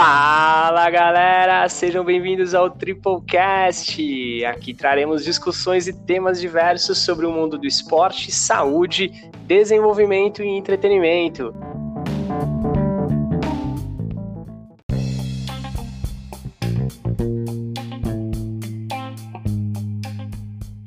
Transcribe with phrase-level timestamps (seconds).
[0.00, 4.44] Fala galera, sejam bem-vindos ao Triplecast.
[4.44, 9.10] Aqui traremos discussões e temas diversos sobre o mundo do esporte, saúde,
[9.44, 11.52] desenvolvimento e entretenimento.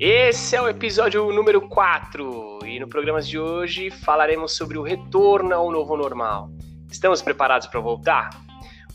[0.00, 5.54] Esse é o episódio número 4 e no programa de hoje falaremos sobre o retorno
[5.54, 6.48] ao novo normal.
[6.90, 8.51] Estamos preparados para voltar?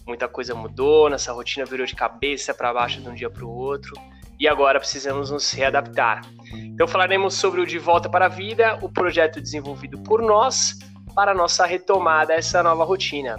[0.08, 3.50] Muita coisa mudou, nossa rotina virou de cabeça para baixo de um dia para o
[3.50, 3.94] outro
[4.40, 6.22] e agora precisamos nos readaptar.
[6.54, 10.80] Então falaremos sobre o De Volta para a Vida, o projeto desenvolvido por nós
[11.14, 13.38] para nossa retomada a essa nova rotina.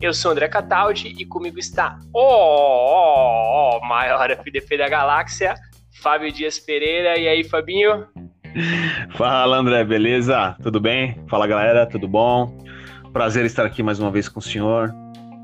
[0.00, 5.54] Eu sou André Cataldi e comigo está o oh, maior FDP da galáxia,
[6.02, 7.18] Fábio Dias Pereira.
[7.18, 8.06] E aí, Fabinho?
[9.16, 10.56] Fala, André, beleza?
[10.62, 11.18] Tudo bem?
[11.28, 12.56] Fala, galera, tudo bom?
[13.12, 14.92] Prazer estar aqui mais uma vez com o senhor,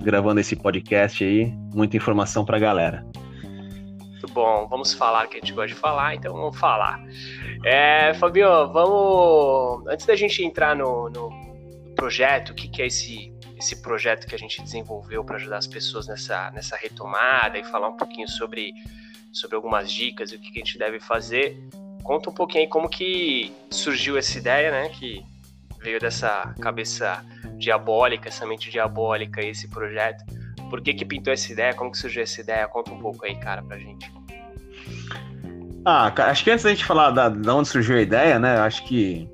[0.01, 1.53] gravando esse podcast aí.
[1.75, 3.05] Muita informação para a galera.
[3.43, 7.01] Muito bom, vamos falar que a gente gosta de falar, então vamos falar.
[7.65, 9.87] É, Fabinho, vamos.
[9.89, 11.31] Antes da gente entrar no, no
[11.95, 15.67] projeto, o que, que é esse, esse projeto que a gente desenvolveu para ajudar as
[15.67, 18.73] pessoas nessa, nessa retomada e falar um pouquinho sobre,
[19.33, 21.59] sobre algumas dicas e o que, que a gente deve fazer.
[22.03, 24.89] Conta um pouquinho aí como que surgiu essa ideia, né?
[24.89, 25.23] Que
[25.79, 27.25] veio dessa cabeça
[27.61, 30.25] diabólica, essa mente diabólica, esse projeto.
[30.69, 31.75] Por que que pintou essa ideia?
[31.75, 32.67] Como que surgiu essa ideia?
[32.67, 34.11] Conta um pouco aí, cara, pra gente.
[35.85, 38.59] Ah, acho que antes da gente falar da, de onde surgiu a ideia, né?
[38.59, 39.29] Acho que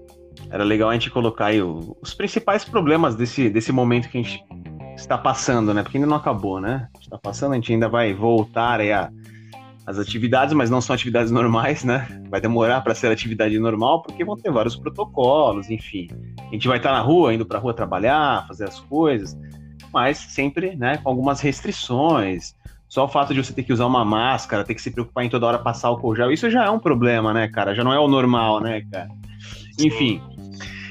[0.50, 4.22] era legal a gente colocar aí o, os principais problemas desse, desse momento que a
[4.22, 4.44] gente
[4.96, 5.83] está passando, né?
[5.83, 6.88] Porque ainda não acabou, né?
[7.00, 9.11] Está passando, a gente ainda vai voltar aí a
[9.87, 12.06] as atividades, mas não são atividades normais, né?
[12.29, 16.09] Vai demorar para ser atividade normal, porque vão ter vários protocolos, enfim.
[16.39, 19.37] A gente vai estar na rua, indo para a rua trabalhar, fazer as coisas,
[19.92, 22.55] mas sempre, né, com algumas restrições.
[22.89, 25.29] Só o fato de você ter que usar uma máscara, ter que se preocupar em
[25.29, 27.75] toda hora passar álcool gel, isso já é um problema, né, cara?
[27.75, 29.08] Já não é o normal, né, cara?
[29.79, 30.20] Enfim.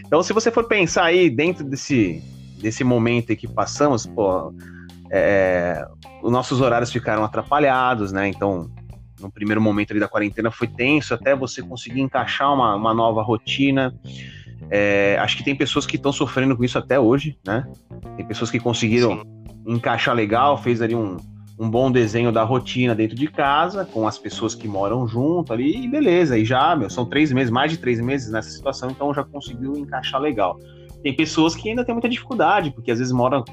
[0.06, 2.22] Então, se você for pensar aí dentro desse,
[2.60, 4.54] desse momento que passamos, pô,
[5.10, 5.86] é,
[6.22, 8.28] os nossos horários ficaram atrapalhados, né?
[8.28, 8.70] Então,
[9.26, 13.22] no primeiro momento ali da quarentena foi tenso até você conseguir encaixar uma, uma nova
[13.22, 13.94] rotina.
[14.70, 17.68] É, acho que tem pessoas que estão sofrendo com isso até hoje, né?
[18.16, 19.24] Tem pessoas que conseguiram Sim.
[19.68, 21.18] encaixar legal, fez ali um,
[21.60, 25.84] um bom desenho da rotina dentro de casa, com as pessoas que moram junto ali,
[25.84, 29.14] e beleza, e já, meu, são três meses, mais de três meses nessa situação, então
[29.14, 30.60] já conseguiu encaixar legal.
[31.04, 33.44] Tem pessoas que ainda têm muita dificuldade, porque às vezes moram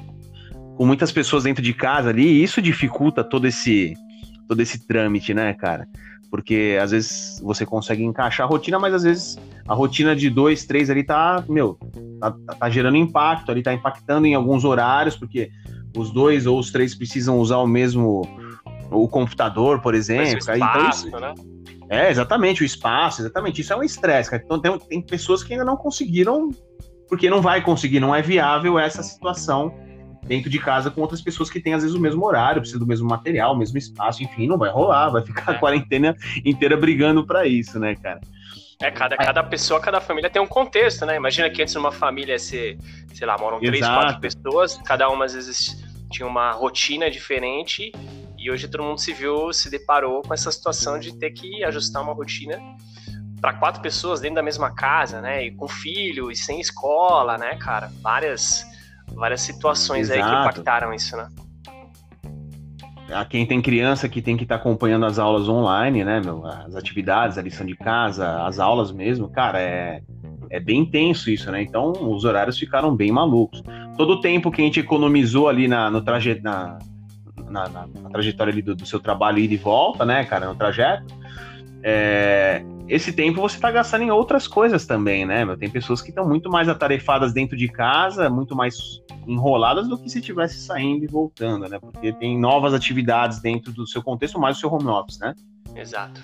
[0.75, 3.93] com muitas pessoas dentro de casa ali, e isso dificulta todo esse
[4.47, 5.87] todo esse trâmite, né, cara?
[6.29, 9.37] Porque às vezes você consegue encaixar a rotina, mas às vezes
[9.67, 11.77] a rotina de dois, três ali tá, meu,
[12.19, 15.51] tá, tá, gerando impacto, ali tá impactando em alguns horários, porque
[15.95, 18.27] os dois ou os três precisam usar o mesmo
[18.91, 20.37] o computador, por exemplo.
[20.37, 21.33] Espaço, então, isso, né?
[21.89, 23.61] É, exatamente, o espaço, exatamente.
[23.61, 24.41] Isso é um estresse, cara.
[24.43, 26.49] Então tem, tem pessoas que ainda não conseguiram,
[27.07, 29.73] porque não vai conseguir, não é viável essa situação
[30.25, 32.87] dentro de casa com outras pessoas que têm às vezes o mesmo horário, precisa do
[32.87, 35.55] mesmo material, o mesmo espaço, enfim, não vai rolar, vai ficar é.
[35.55, 38.21] a quarentena inteira brigando para isso, né, cara?
[38.81, 41.15] É, cada, cada pessoa, cada família tem um contexto, né?
[41.15, 42.77] Imagina que antes numa família, se,
[43.13, 43.71] sei lá, moram Exato.
[43.71, 47.91] três, quatro pessoas, cada uma às vezes tinha uma rotina diferente
[48.37, 52.03] e hoje todo mundo se viu, se deparou com essa situação de ter que ajustar
[52.03, 52.59] uma rotina
[53.39, 55.45] para quatro pessoas dentro da mesma casa, né?
[55.45, 57.89] E com filho e sem escola, né, cara?
[58.01, 58.65] Várias
[59.13, 60.21] várias situações Exato.
[60.21, 61.27] aí que impactaram isso, né?
[63.11, 66.45] A quem tem criança que tem que estar tá acompanhando as aulas online, né, meu?
[66.45, 70.01] As atividades, a lição de casa, as aulas mesmo, cara, é,
[70.49, 71.61] é bem intenso isso, né?
[71.61, 73.61] Então os horários ficaram bem malucos.
[73.97, 76.79] Todo o tempo que a gente economizou ali na, no traje, na,
[77.49, 80.55] na, na, na trajetória ali do, do, seu trabalho ida e volta, né, cara, no
[80.55, 81.13] trajeto,
[81.83, 85.43] é, esse tempo você está gastando em outras coisas também, né?
[85.43, 85.57] Meu?
[85.57, 90.09] Tem pessoas que estão muito mais atarefadas dentro de casa, muito mais enroladas do que
[90.09, 91.77] se estivesse saindo e voltando, né?
[91.79, 95.33] Porque tem novas atividades dentro do seu contexto, mais o seu home office, né?
[95.75, 96.21] Exato.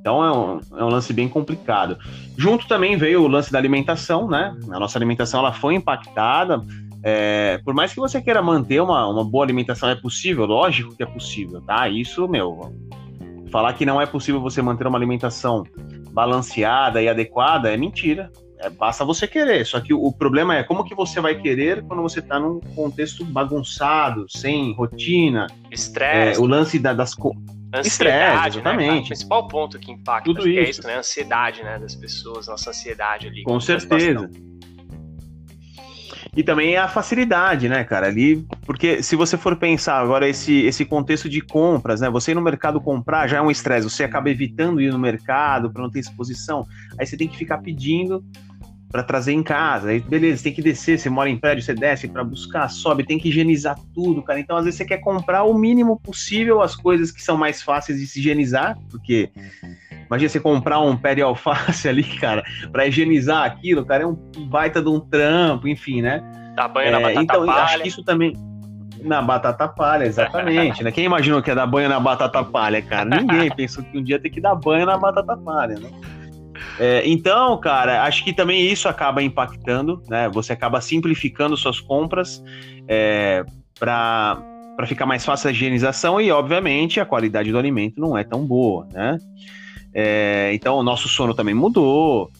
[0.00, 1.98] Então é um, é um lance bem complicado.
[2.36, 4.56] Junto também veio o lance da alimentação, né?
[4.70, 6.62] A nossa alimentação ela foi impactada.
[7.02, 11.02] É, por mais que você queira manter uma, uma boa alimentação, é possível, lógico que
[11.02, 11.88] é possível, tá?
[11.88, 12.72] Isso, meu,
[13.48, 15.64] falar que não é possível você manter uma alimentação
[16.10, 18.30] balanceada e adequada é mentira.
[18.60, 19.64] É, basta você querer.
[19.64, 22.60] Só que o, o, problema é como que você vai querer quando você está num
[22.74, 25.46] contexto bagunçado, sem rotina.
[25.70, 26.40] Estresse.
[26.40, 27.14] É, o lance da, das
[27.84, 28.92] Estresse, exatamente.
[28.92, 30.58] Né, o principal ponto que impacta Tudo isso.
[30.58, 30.94] é isso, né?
[30.94, 33.42] A ansiedade né, das pessoas, nossa ansiedade ali.
[33.42, 34.28] Com certeza.
[36.34, 38.06] E também a facilidade, né, cara?
[38.06, 42.10] Ali Porque se você for pensar agora esse, esse contexto de compras, né?
[42.10, 45.72] Você ir no mercado comprar já é um estresse, você acaba evitando ir no mercado
[45.72, 46.66] para não ter exposição.
[47.00, 48.22] Aí você tem que ficar pedindo
[48.90, 49.88] para trazer em casa.
[49.88, 53.18] Aí, beleza, tem que descer, você mora em prédio, você desce para buscar, sobe, tem
[53.18, 54.38] que higienizar tudo, cara.
[54.38, 57.98] Então, às vezes, você quer comprar o mínimo possível as coisas que são mais fáceis
[57.98, 59.30] de se higienizar, porque
[60.06, 64.14] imagina você comprar um pé de alface ali, cara, para higienizar aquilo, cara, é um
[64.46, 66.22] baita de um trampo, enfim, né?
[66.54, 67.62] Dá banho é, na batata então, palha.
[67.62, 68.34] acho que isso também.
[69.02, 70.82] Na batata palha, exatamente.
[70.82, 70.90] né?
[70.92, 73.08] Quem imaginou que ia dar banho na batata palha, cara?
[73.08, 75.90] Ninguém pensou que um dia tem que dar banho na batata palha, né?
[76.78, 80.28] É, então, cara, acho que também isso acaba impactando, né?
[80.28, 82.42] Você acaba simplificando suas compras
[82.86, 83.44] é,
[83.78, 84.42] para
[84.76, 88.46] para ficar mais fácil a higienização e, obviamente, a qualidade do alimento não é tão
[88.46, 89.18] boa, né?
[89.92, 92.30] É, então, o nosso sono também mudou.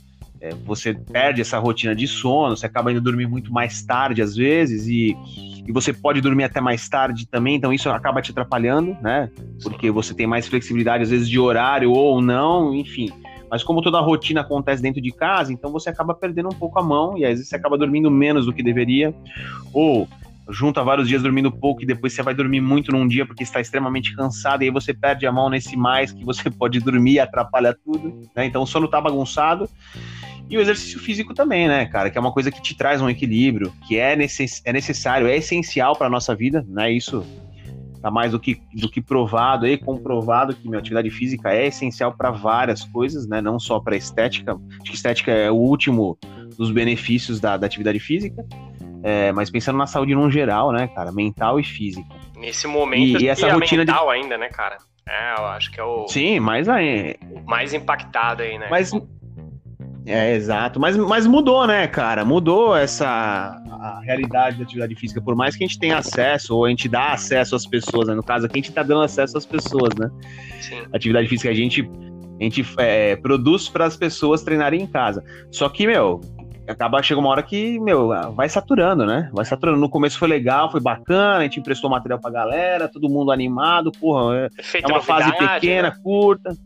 [0.41, 4.37] É, você perde essa rotina de sono, você acaba indo dormir muito mais tarde às
[4.37, 5.17] vezes e,
[5.69, 9.31] e você pode dormir até mais tarde também, então isso acaba te atrapalhando, né?
[9.63, 13.11] Porque você tem mais flexibilidade às vezes de horário ou não, enfim.
[13.51, 16.79] Mas como toda a rotina acontece dentro de casa, então você acaba perdendo um pouco
[16.79, 19.15] a mão e às vezes você acaba dormindo menos do que deveria,
[19.71, 20.09] ou
[20.49, 23.61] junta vários dias dormindo pouco e depois você vai dormir muito num dia porque está
[23.61, 27.21] extremamente cansado e aí você perde a mão nesse mais que você pode dormir e
[27.21, 28.47] atrapalha tudo, né?
[28.47, 29.69] Então o sono tá bagunçado.
[30.51, 32.11] E o exercício físico também, né, cara?
[32.11, 35.37] Que é uma coisa que te traz um equilíbrio, que é, necess é necessário, é
[35.37, 36.91] essencial para nossa vida, né?
[36.91, 37.25] Isso
[38.01, 42.15] tá mais do que, do que provado aí, comprovado que minha atividade física é essencial
[42.17, 43.41] para várias coisas, né?
[43.41, 44.53] Não só para estética.
[44.81, 46.17] Acho que estética é o último
[46.57, 48.45] dos benefícios da, da atividade física,
[49.03, 51.13] é, mas pensando na saúde no geral, né, cara?
[51.13, 52.09] Mental e física.
[52.37, 54.13] Nesse momento, e, e essa rotina mental de...
[54.13, 54.79] ainda, né, cara?
[55.09, 56.07] É, eu acho que é o.
[56.07, 57.17] Sim, mais aí.
[57.47, 58.69] mais impactado aí, né?
[58.71, 58.93] Mas.
[60.09, 60.81] É, exato.
[60.81, 62.25] Mas, mas mudou, né, cara?
[62.25, 65.21] Mudou essa a realidade da atividade física.
[65.21, 68.15] Por mais que a gente tenha acesso, ou a gente dá acesso às pessoas, né?
[68.15, 70.11] No caso aqui, a gente tá dando acesso às pessoas, né?
[70.61, 70.83] Sim.
[70.93, 71.89] Atividade física a gente,
[72.41, 75.23] a gente é, produz para as pessoas treinarem em casa.
[75.53, 76.21] Só que, meu,
[76.67, 79.31] acaba chega uma hora que, meu, vai saturando, né?
[79.33, 79.79] Vai saturando.
[79.79, 83.93] No começo foi legal, foi bacana, a gente emprestou material pra galera, todo mundo animado,
[83.93, 84.49] porra, é,
[84.83, 85.97] é uma fase pequena, né?
[86.03, 86.57] curta.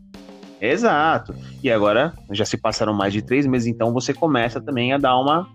[0.63, 1.35] Exato.
[1.61, 5.19] E agora já se passaram mais de três meses, então você começa também a dar
[5.19, 5.45] uma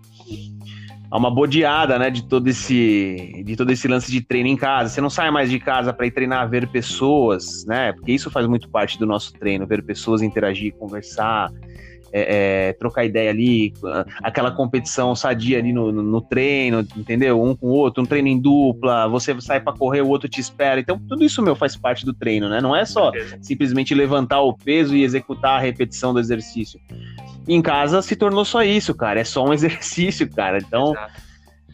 [1.11, 4.89] uma bodeada, né, de todo esse de todo esse lance de treino em casa.
[4.89, 7.91] Você não sai mais de casa para ir treinar, ver pessoas, né?
[7.91, 11.49] Porque isso faz muito parte do nosso treino, ver pessoas interagir, conversar,
[12.11, 13.73] é, é, trocar ideia ali,
[14.23, 17.41] aquela competição sadia ali no, no, no, treino, entendeu?
[17.41, 20.39] Um com o outro, um treino em dupla, você sai para correr, o outro te
[20.39, 20.79] espera.
[20.79, 22.61] Então, tudo isso, meu, faz parte do treino, né?
[22.61, 23.11] Não é só
[23.41, 26.79] simplesmente levantar o peso e executar a repetição do exercício.
[27.47, 29.19] Em casa se tornou só isso, cara.
[29.19, 30.57] É só um exercício, cara.
[30.57, 30.91] Então.
[30.91, 31.28] Exato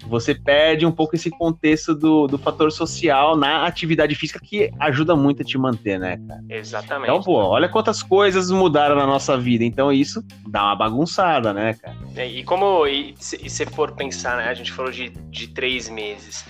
[0.07, 5.15] você perde um pouco esse contexto do, do fator social na atividade física que ajuda
[5.15, 6.43] muito a te manter, né, cara?
[6.49, 7.09] Exatamente.
[7.09, 9.63] Então, pô, olha quantas coisas mudaram na nossa vida.
[9.63, 11.97] Então, isso dá uma bagunçada, né, cara?
[12.15, 15.89] É, e como, e se, se for pensar, né, a gente falou de, de três
[15.89, 16.45] meses.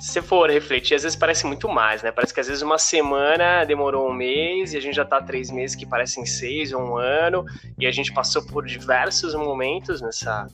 [0.00, 2.10] Se você for refletir, às vezes parece muito mais, né?
[2.10, 5.48] Parece que às vezes uma semana demorou um mês e a gente já tá três
[5.48, 7.44] meses que parecem seis ou um ano
[7.78, 10.48] e a gente passou por diversos momentos nessa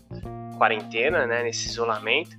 [0.58, 2.37] quarentena, né, nesse isolamento,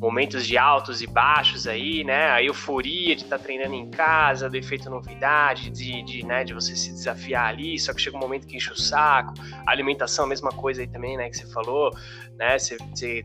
[0.00, 4.48] momentos de altos e baixos aí, né, a euforia de estar tá treinando em casa,
[4.48, 8.20] do efeito novidade, de, de, né, de você se desafiar ali, só que chega um
[8.20, 9.34] momento que enche o saco,
[9.66, 11.94] a alimentação, mesma coisa aí também, né, que você falou,
[12.38, 13.24] né, você, você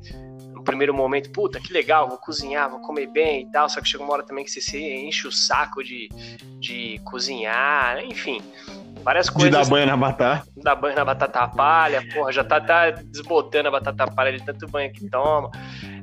[0.54, 3.88] no primeiro momento, puta, que legal, vou cozinhar, vou comer bem e tal, só que
[3.88, 6.10] chega uma hora também que você se enche o saco de,
[6.60, 8.42] de cozinhar, enfim,
[9.06, 9.52] Várias coisas.
[9.52, 10.48] De dar banho na batata.
[10.58, 14.68] Dar banho na batata palha, porra, já tá, tá desbotando a batata palha de tanto
[14.68, 15.52] banho que toma.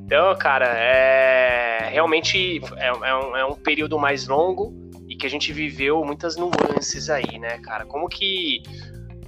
[0.05, 4.73] Então, cara, é realmente é, é, um, é um período mais longo
[5.09, 7.85] e que a gente viveu muitas nuances aí, né, cara?
[7.85, 8.63] Como que.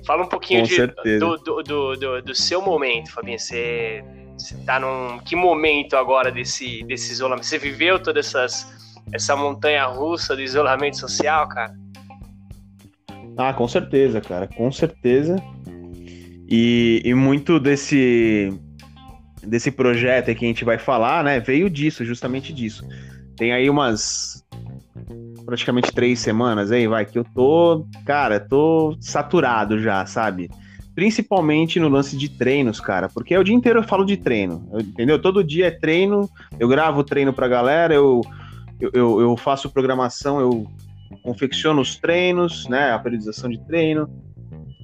[0.06, 0.86] Fala um pouquinho de,
[1.18, 3.38] do, do, do, do, seu momento, Fabinho.
[3.38, 4.04] Você,
[4.38, 5.18] você tá num.
[5.18, 7.46] Que momento agora desse, desse isolamento?
[7.46, 8.70] Você viveu toda essas,
[9.12, 11.74] essa montanha russa do isolamento social, cara?
[13.36, 15.36] Ah, com certeza, cara, com certeza.
[16.48, 18.52] E, e muito desse
[19.46, 22.82] desse projeto que a gente vai falar, né, veio disso, justamente disso.
[23.36, 24.42] Tem aí umas
[25.44, 30.50] praticamente três semanas aí, vai, que eu tô, cara, tô saturado já, sabe?
[30.94, 34.66] Principalmente no lance de treinos, cara, porque é o dia inteiro eu falo de treino,
[34.80, 35.20] entendeu?
[35.20, 38.22] Todo dia é treino, eu gravo treino pra galera, eu,
[38.80, 40.66] eu, eu faço programação, eu
[41.22, 44.08] confecciona os treinos, né, a periodização de treino.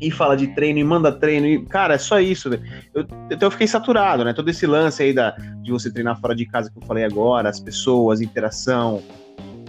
[0.00, 2.48] e fala de treino e manda treino e, cara, é só isso,
[2.94, 4.32] Eu, então eu fiquei saturado, né?
[4.32, 5.32] Todo esse lance aí da,
[5.62, 9.02] de você treinar fora de casa que eu falei agora, as pessoas, interação.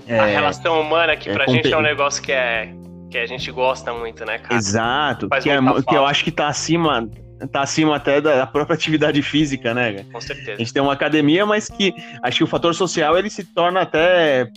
[0.08, 2.74] É, a relação humana que é, pra gente é um negócio que é
[3.10, 4.56] que a gente gosta muito, né, cara?
[4.56, 7.10] Exato, que, é, que eu acho que tá acima
[7.52, 10.06] tá acima até da própria atividade física, né?
[10.12, 10.54] Com certeza.
[10.54, 13.82] A gente tem uma academia, mas que acho que o fator social ele se torna
[13.82, 14.50] até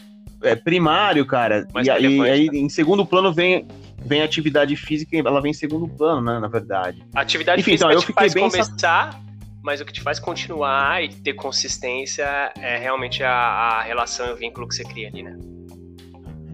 [0.45, 1.67] é, primário, cara.
[1.73, 3.67] Mas e aí, aí em segundo plano vem
[4.07, 7.03] vem a atividade física, ela vem em segundo plano, né, na verdade.
[7.15, 9.19] A atividade Enfim, física então, eu fiquei bem começar,
[9.63, 14.33] mas o que te faz continuar e ter consistência é realmente a, a relação e
[14.33, 15.39] o vínculo que você cria ali, né?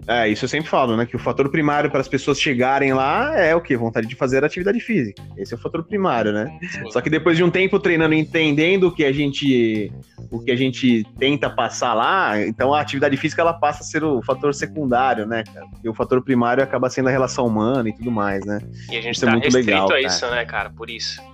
[0.07, 1.05] É, isso eu sempre falo, né?
[1.05, 3.77] Que o fator primário para as pessoas chegarem lá é o quê?
[3.77, 5.21] Vontade de fazer atividade física.
[5.37, 6.47] Esse é o fator primário, né?
[6.89, 9.91] Só que depois de um tempo treinando, entendendo o que a gente
[10.29, 14.03] o que a gente tenta passar lá, então a atividade física ela passa a ser
[14.03, 15.65] o fator secundário, né, cara?
[15.83, 18.59] E o fator primário acaba sendo a relação humana e tudo mais, né?
[18.89, 20.01] E a gente isso é tá é muito legal, a cara.
[20.01, 20.69] isso, né, cara?
[20.69, 21.30] Por isso.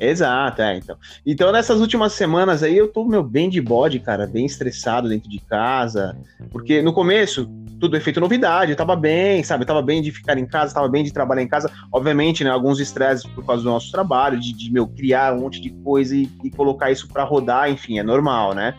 [0.00, 0.96] Exato, é, então.
[1.24, 5.30] Então, nessas últimas semanas aí, eu tô, meu, bem de bode, cara, bem estressado dentro
[5.30, 6.16] de casa,
[6.50, 7.48] porque no começo,
[7.78, 10.74] tudo é feito novidade, eu tava bem, sabe, eu tava bem de ficar em casa,
[10.74, 14.38] tava bem de trabalhar em casa, obviamente, né, alguns estresses por causa do nosso trabalho,
[14.38, 17.98] de, de meu, criar um monte de coisa e, e colocar isso para rodar, enfim,
[17.98, 18.74] é normal, né?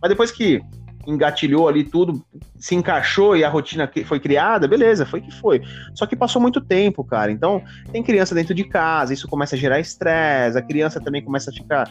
[0.00, 0.60] Mas depois que
[1.06, 2.22] engatilhou ali tudo,
[2.58, 5.62] se encaixou e a rotina foi criada, beleza, foi que foi.
[5.94, 7.30] Só que passou muito tempo, cara.
[7.32, 11.50] Então, tem criança dentro de casa, isso começa a gerar estresse, a criança também começa
[11.50, 11.90] a ficar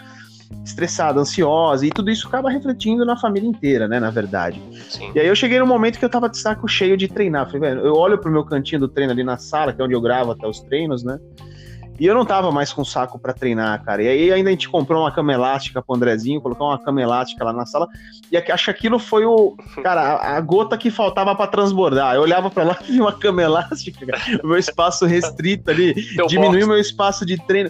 [0.64, 4.62] estressada, ansiosa, e tudo isso acaba refletindo na família inteira, né, na verdade.
[4.90, 5.12] Sim.
[5.14, 7.46] E aí eu cheguei no momento que eu tava de saco cheio de treinar.
[7.46, 9.94] Falei, velho, eu olho pro meu cantinho do treino ali na sala, que é onde
[9.94, 11.20] eu gravo até os treinos, né?
[12.00, 14.02] E eu não tava mais com saco para treinar, cara.
[14.02, 17.44] E aí ainda a gente comprou uma cama elástica pro Andrezinho, colocou uma cama elástica
[17.44, 17.88] lá na sala.
[18.32, 19.56] E acho que aquilo foi o.
[19.84, 22.16] Cara, a, gota que faltava para transbordar.
[22.16, 24.22] Eu olhava para lá e vi uma cama elástica, cara.
[24.44, 25.94] O meu espaço restrito ali.
[26.28, 27.70] diminuiu meu espaço de treino.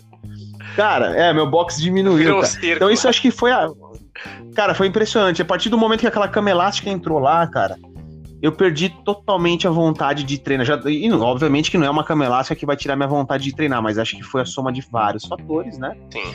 [0.75, 2.41] Cara, é, meu box diminuiu.
[2.63, 3.69] Então isso acho que foi a.
[4.55, 5.41] Cara, foi impressionante.
[5.41, 7.77] A partir do momento que aquela cama elástica entrou lá, cara
[8.41, 10.65] eu perdi totalmente a vontade de treinar.
[10.65, 13.55] Já, e, obviamente que não é uma cama elástica que vai tirar minha vontade de
[13.55, 15.95] treinar, mas acho que foi a soma de vários fatores, né?
[16.11, 16.33] Sim.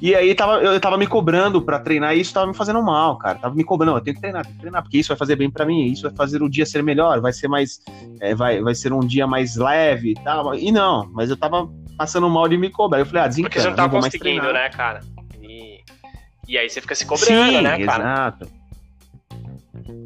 [0.00, 3.16] E aí tava, eu tava me cobrando para treinar e isso tava me fazendo mal,
[3.16, 3.38] cara.
[3.38, 5.50] Tava me cobrando, eu tenho que treinar, tenho que treinar, porque isso vai fazer bem
[5.50, 7.80] para mim, isso vai fazer o dia ser melhor, vai ser mais.
[8.20, 10.54] É, vai, vai ser um dia mais leve e tal.
[10.54, 12.98] E não, mas eu tava passando mal de me cobrar.
[12.98, 15.00] Eu falei, ah, desencana, Porque você não tá não conseguindo, né, cara?
[15.40, 15.80] E,
[16.48, 18.02] e aí você fica se cobrando, Sim, né, cara?
[18.02, 18.48] Exato.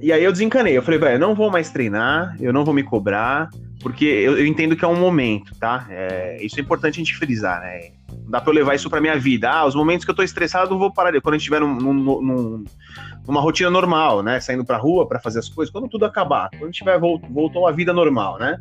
[0.00, 0.76] E aí eu desencanei.
[0.76, 3.49] Eu falei, velho, eu não vou mais treinar, eu não vou me cobrar,
[3.80, 5.87] porque eu, eu entendo que é um momento, tá?
[5.90, 7.90] É, isso é importante a gente frisar, né?
[8.25, 9.50] Não dá pra eu levar isso pra minha vida.
[9.50, 11.12] Ah, os momentos que eu tô estressado, eu vou parar.
[11.20, 12.64] Quando a gente estiver num, num, num,
[13.26, 14.40] numa rotina normal, né?
[14.40, 17.92] Saindo pra rua para fazer as coisas, quando tudo acabar, quando tiver voltou à vida
[17.92, 18.61] normal, né?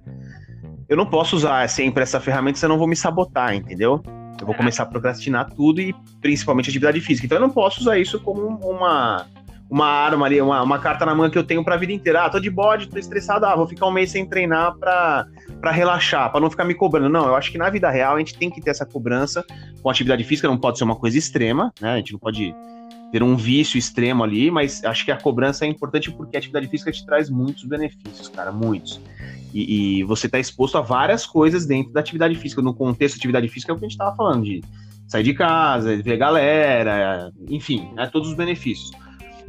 [0.88, 4.02] Eu não posso usar sempre essa ferramenta, senão eu vou me sabotar, entendeu?
[4.40, 7.26] Eu vou começar a procrastinar tudo e principalmente atividade física.
[7.26, 9.26] Então eu não posso usar isso como uma
[9.70, 12.26] uma arma ali, uma, uma carta na mão que eu tenho pra vida inteira.
[12.26, 15.26] Ah, tô de bode, tô estressado, ah, vou ficar um mês sem treinar pra,
[15.60, 17.10] pra relaxar, pra não ficar me cobrando.
[17.10, 19.46] Não, eu acho que na vida real a gente tem que ter essa cobrança
[19.82, 21.94] com atividade física, não pode ser uma coisa extrema, né?
[21.94, 22.56] A gente não pode
[23.12, 26.68] ter um vício extremo ali, mas acho que a cobrança é importante porque a atividade
[26.68, 29.00] física te traz muitos benefícios, cara, muitos.
[29.54, 32.62] E, e você tá exposto a várias coisas dentro da atividade física.
[32.62, 34.62] No contexto de atividade física é o que a gente tava falando, de
[35.08, 38.92] sair de casa, ver galera, enfim, né, todos os benefícios.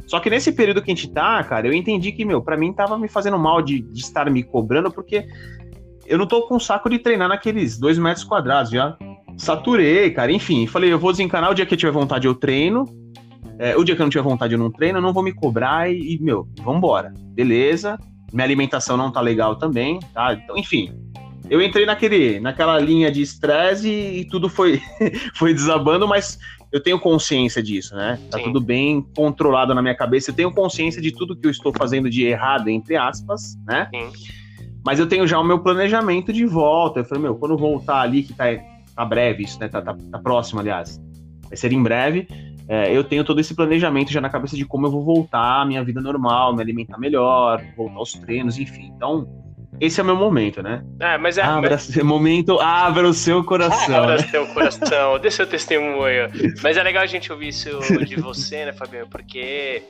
[0.09, 2.73] Só que nesse período que a gente tá, cara, eu entendi que, meu, para mim
[2.73, 5.27] tava me fazendo mal de, de estar me cobrando, porque
[6.07, 8.97] eu não tô com saco de treinar naqueles dois metros quadrados, já
[9.37, 12.85] saturei, cara, enfim, falei, eu vou desencanar o dia que eu tiver vontade eu treino,
[13.59, 15.31] é, o dia que eu não tiver vontade eu não treino, eu não vou me
[15.31, 17.95] cobrar e, e, meu, vambora, beleza,
[18.33, 20.91] minha alimentação não tá legal também, tá, então, enfim,
[21.51, 24.81] eu entrei naquele, naquela linha de estresse e, e tudo foi,
[25.37, 26.39] foi desabando, mas
[26.71, 28.19] eu tenho consciência disso, né?
[28.29, 28.45] Tá Sim.
[28.45, 30.29] tudo bem controlado na minha cabeça.
[30.29, 33.89] Eu tenho consciência de tudo que eu estou fazendo de errado, entre aspas, né?
[33.93, 34.11] Sim.
[34.85, 36.99] Mas eu tenho já o meu planejamento de volta.
[36.99, 38.45] Eu falei, meu, quando voltar ali, que tá,
[38.95, 39.67] tá breve isso, né?
[39.67, 40.99] Tá, tá, tá próximo, aliás.
[41.47, 42.27] Vai ser em breve.
[42.67, 45.65] É, eu tenho todo esse planejamento já na cabeça de como eu vou voltar à
[45.65, 48.93] minha vida normal, me alimentar melhor, voltar aos treinos, enfim.
[48.95, 49.27] Então,
[49.79, 50.83] esse é o meu momento, né?
[50.99, 51.41] É, mas é.
[51.41, 51.95] Abra mas...
[51.97, 54.03] momento, abra o seu coração.
[54.03, 54.25] Abra né?
[54.25, 56.29] o seu coração, dê seu testemunho.
[56.61, 57.69] Mas é legal a gente ouvir isso
[58.05, 59.07] de você, né, Fabiano?
[59.09, 59.83] Porque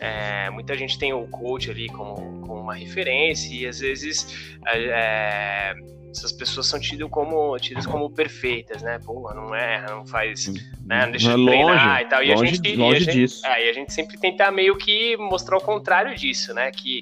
[0.00, 2.14] é, muita gente tem o coach ali como,
[2.46, 5.74] como uma referência e às vezes é,
[6.10, 8.98] essas pessoas são tidas como, tidas como perfeitas, né?
[9.04, 10.46] Pô, não erra, não faz.
[10.84, 12.22] Né, não deixa de treinar longe, e tal.
[12.22, 12.76] E longe, a gente.
[12.76, 13.46] Longe a gente, disso.
[13.46, 16.70] É, e a gente sempre tenta meio que mostrar o contrário disso, né?
[16.70, 17.00] Que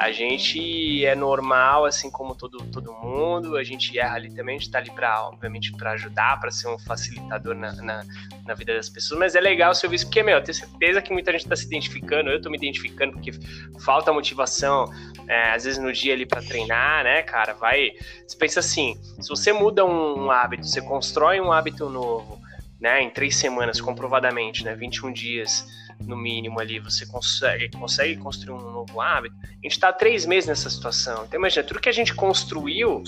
[0.00, 4.58] A gente é normal, assim como todo, todo mundo, a gente erra ali também, a
[4.58, 8.02] gente tá ali para obviamente, para ajudar, para ser um facilitador na, na,
[8.46, 11.12] na, vida das pessoas, mas é legal o serviço, porque, meu, eu tenho certeza que
[11.12, 13.30] muita gente tá se identificando, eu tô me identificando, porque
[13.84, 14.90] falta motivação,
[15.28, 17.90] é, às vezes no dia ali para treinar, né, cara, vai...
[18.26, 22.40] Você pensa assim, se você muda um, um hábito, você constrói um hábito novo,
[22.80, 25.62] né, em três semanas, comprovadamente, né, 21 dias
[26.06, 29.36] no mínimo ali, você consegue, consegue construir um novo hábito.
[29.42, 31.24] A gente está há três meses nessa situação.
[31.26, 33.02] Então, imagina, tudo que a gente construiu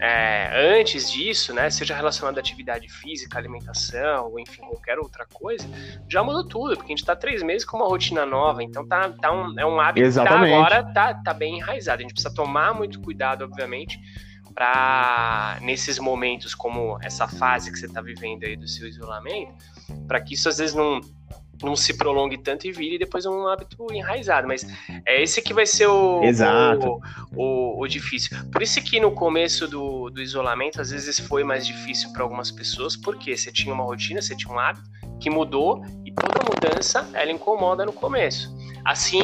[0.00, 5.66] é, antes disso, né, seja relacionado à atividade física, alimentação, ou enfim, qualquer outra coisa,
[6.08, 8.62] já mudou tudo, porque a gente está três meses com uma rotina nova.
[8.62, 10.44] Então, tá, tá um, é um hábito Exatamente.
[10.44, 11.98] que tá agora tá, tá bem enraizado.
[11.98, 13.98] A gente precisa tomar muito cuidado, obviamente,
[14.54, 19.52] para nesses momentos como essa fase que você está vivendo aí do seu isolamento,
[20.06, 21.00] para que isso às vezes não
[21.64, 24.46] não se prolongue tanto e vire depois um hábito enraizado.
[24.46, 24.66] Mas
[25.06, 27.00] é esse que vai ser o, o,
[27.34, 28.36] o, o, difícil.
[28.52, 32.50] Por isso que no começo do, do isolamento, às vezes foi mais difícil para algumas
[32.50, 34.88] pessoas, porque você tinha uma rotina, você tinha um hábito
[35.20, 38.54] que mudou e toda mudança ela incomoda no começo.
[38.84, 39.22] Assim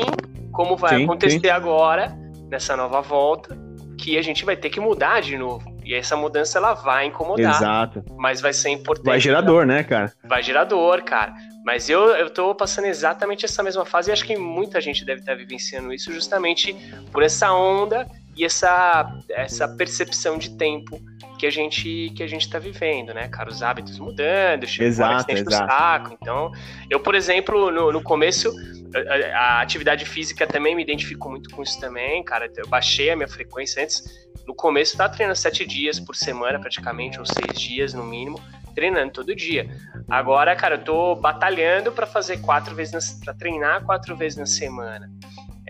[0.53, 1.49] como vai sim, acontecer sim.
[1.49, 2.17] agora,
[2.49, 3.57] nessa nova volta,
[3.99, 5.71] que a gente vai ter que mudar de novo.
[5.85, 7.55] E essa mudança ela vai incomodar.
[7.55, 8.05] Exato.
[8.17, 9.07] Mas vai ser importante.
[9.07, 10.13] Vai gerador, né, cara?
[10.25, 11.35] Vai gerador, cara.
[11.65, 15.35] Mas eu, eu passando exatamente essa mesma fase e acho que muita gente deve estar
[15.35, 16.75] vivenciando isso justamente
[17.13, 21.01] por essa onda e essa, essa percepção de tempo
[21.41, 23.49] que a gente que a gente está vivendo, né, cara?
[23.49, 25.73] Os hábitos mudando, chega exato, exato.
[25.73, 26.19] saco.
[26.21, 26.53] Então,
[26.91, 28.55] eu, por exemplo, no, no começo,
[28.95, 32.51] a, a, atividade física também me identifico muito com isso também, cara.
[32.55, 34.05] Eu baixei a minha frequência antes.
[34.47, 38.39] No começo, tava treinando sete dias por semana, praticamente, ou seis dias no mínimo
[38.75, 39.69] treinando todo dia.
[40.09, 45.11] Agora, cara, eu tô batalhando para fazer quatro vezes, para treinar quatro vezes na semana.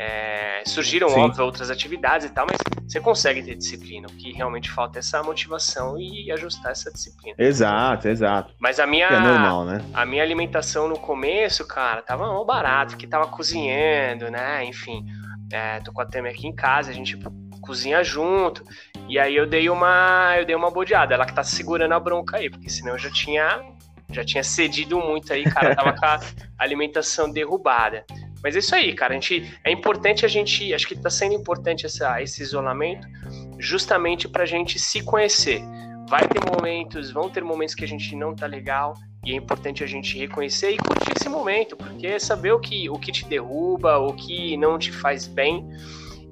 [0.02, 1.20] É, surgiram, Sim.
[1.20, 2.56] óbvio, outras atividades e tal, mas
[2.88, 4.08] você consegue ter disciplina.
[4.08, 7.36] O que realmente falta é essa motivação e ajustar essa disciplina.
[7.38, 8.54] Exato, exato.
[8.58, 9.84] Mas a minha, é normal, né?
[9.92, 14.64] a minha alimentação no começo, cara, tava mal barato, porque tava cozinhando, né?
[14.64, 15.04] Enfim,
[15.52, 17.18] é, tô com a Temi aqui em casa, a gente
[17.60, 18.64] cozinha junto.
[19.06, 22.38] E aí eu dei uma, eu dei uma bodeada, ela que tá segurando a bronca
[22.38, 23.60] aí, porque senão eu já tinha
[24.12, 26.18] já tinha cedido muito aí, cara, tava com a
[26.58, 28.04] alimentação derrubada.
[28.42, 31.34] Mas é isso aí, cara, a gente é importante a gente, acho que tá sendo
[31.34, 33.06] importante essa, esse isolamento
[33.58, 35.62] justamente pra gente se conhecer.
[36.08, 39.84] Vai ter momentos, vão ter momentos que a gente não tá legal, e é importante
[39.84, 43.98] a gente reconhecer e curtir esse momento, porque saber o que, o que te derruba,
[43.98, 45.68] o que não te faz bem,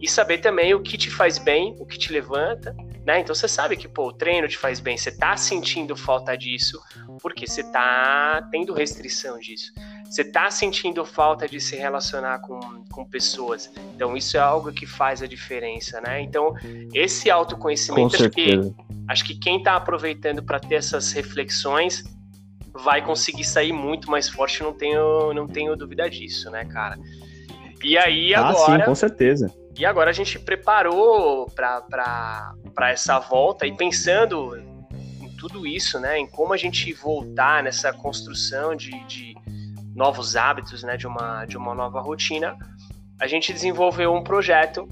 [0.01, 2.75] e saber também o que te faz bem, o que te levanta,
[3.09, 3.21] né?
[3.21, 6.79] Então você sabe que pô, o treino te faz bem, você tá sentindo falta disso,
[7.23, 9.73] porque você tá tendo restrição disso.
[10.05, 12.61] Você tá sentindo falta de se relacionar com,
[12.93, 13.73] com pessoas.
[13.95, 16.21] Então isso é algo que faz a diferença, né?
[16.21, 16.55] Então
[16.93, 18.75] esse autoconhecimento acho que,
[19.09, 22.05] acho que quem tá aproveitando para ter essas reflexões
[22.85, 26.99] vai conseguir sair muito mais forte, não tenho, não tenho dúvida disso, né, cara?
[27.83, 28.75] E aí agora.
[28.75, 29.51] Ah, sim, com certeza.
[29.79, 32.53] E agora a gente preparou para
[32.91, 34.57] essa volta e pensando
[35.23, 39.37] em tudo isso, né, em como a gente voltar nessa construção de, de
[39.95, 42.59] novos hábitos, né, de uma, de uma nova rotina,
[43.21, 44.89] a gente desenvolveu um projeto,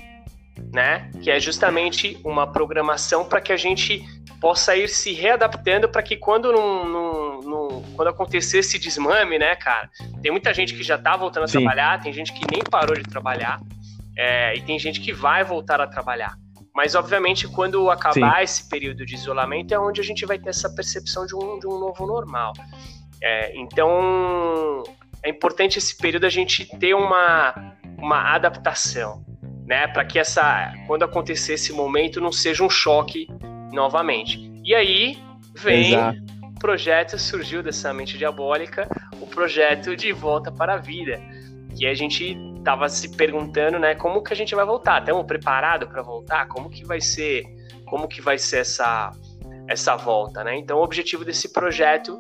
[0.73, 4.05] né, que é justamente uma programação para que a gente
[4.41, 9.57] possa ir se readaptando para que quando não, não, não, quando acontecer esse desmame, né,
[9.57, 9.91] cara,
[10.23, 11.59] tem muita gente que já está voltando a Sim.
[11.59, 13.59] trabalhar, tem gente que nem parou de trabalhar,
[14.17, 16.37] é, e tem gente que vai voltar a trabalhar.
[16.75, 18.43] Mas, obviamente, quando acabar Sim.
[18.43, 21.67] esse período de isolamento, é onde a gente vai ter essa percepção de um, de
[21.67, 22.53] um novo normal.
[23.23, 24.83] É, então,
[25.23, 29.25] é importante esse período a gente ter uma, uma adaptação,
[29.65, 29.89] né?
[29.89, 33.27] Para que essa, quando acontecer esse momento, não seja um choque
[33.73, 34.39] novamente.
[34.63, 35.19] E aí
[35.55, 36.19] vem Exato.
[36.43, 38.87] o projeto, surgiu dessa mente diabólica,
[39.19, 41.21] o projeto de volta para a vida
[41.77, 45.01] que a gente tava se perguntando, né, como que a gente vai voltar?
[45.01, 46.49] Estamos preparados para voltar?
[46.49, 47.45] Como que vai ser?
[47.87, 49.13] Como que vai ser essa
[49.69, 50.57] essa volta, né?
[50.57, 52.19] Então, o objetivo desse projeto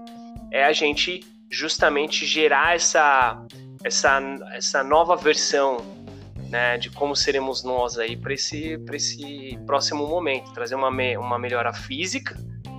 [0.50, 3.40] é a gente justamente gerar essa
[3.84, 4.20] essa
[4.52, 5.78] essa nova versão,
[6.50, 11.16] né, de como seremos nós aí para esse para esse próximo momento, trazer uma me,
[11.16, 12.36] uma melhora física,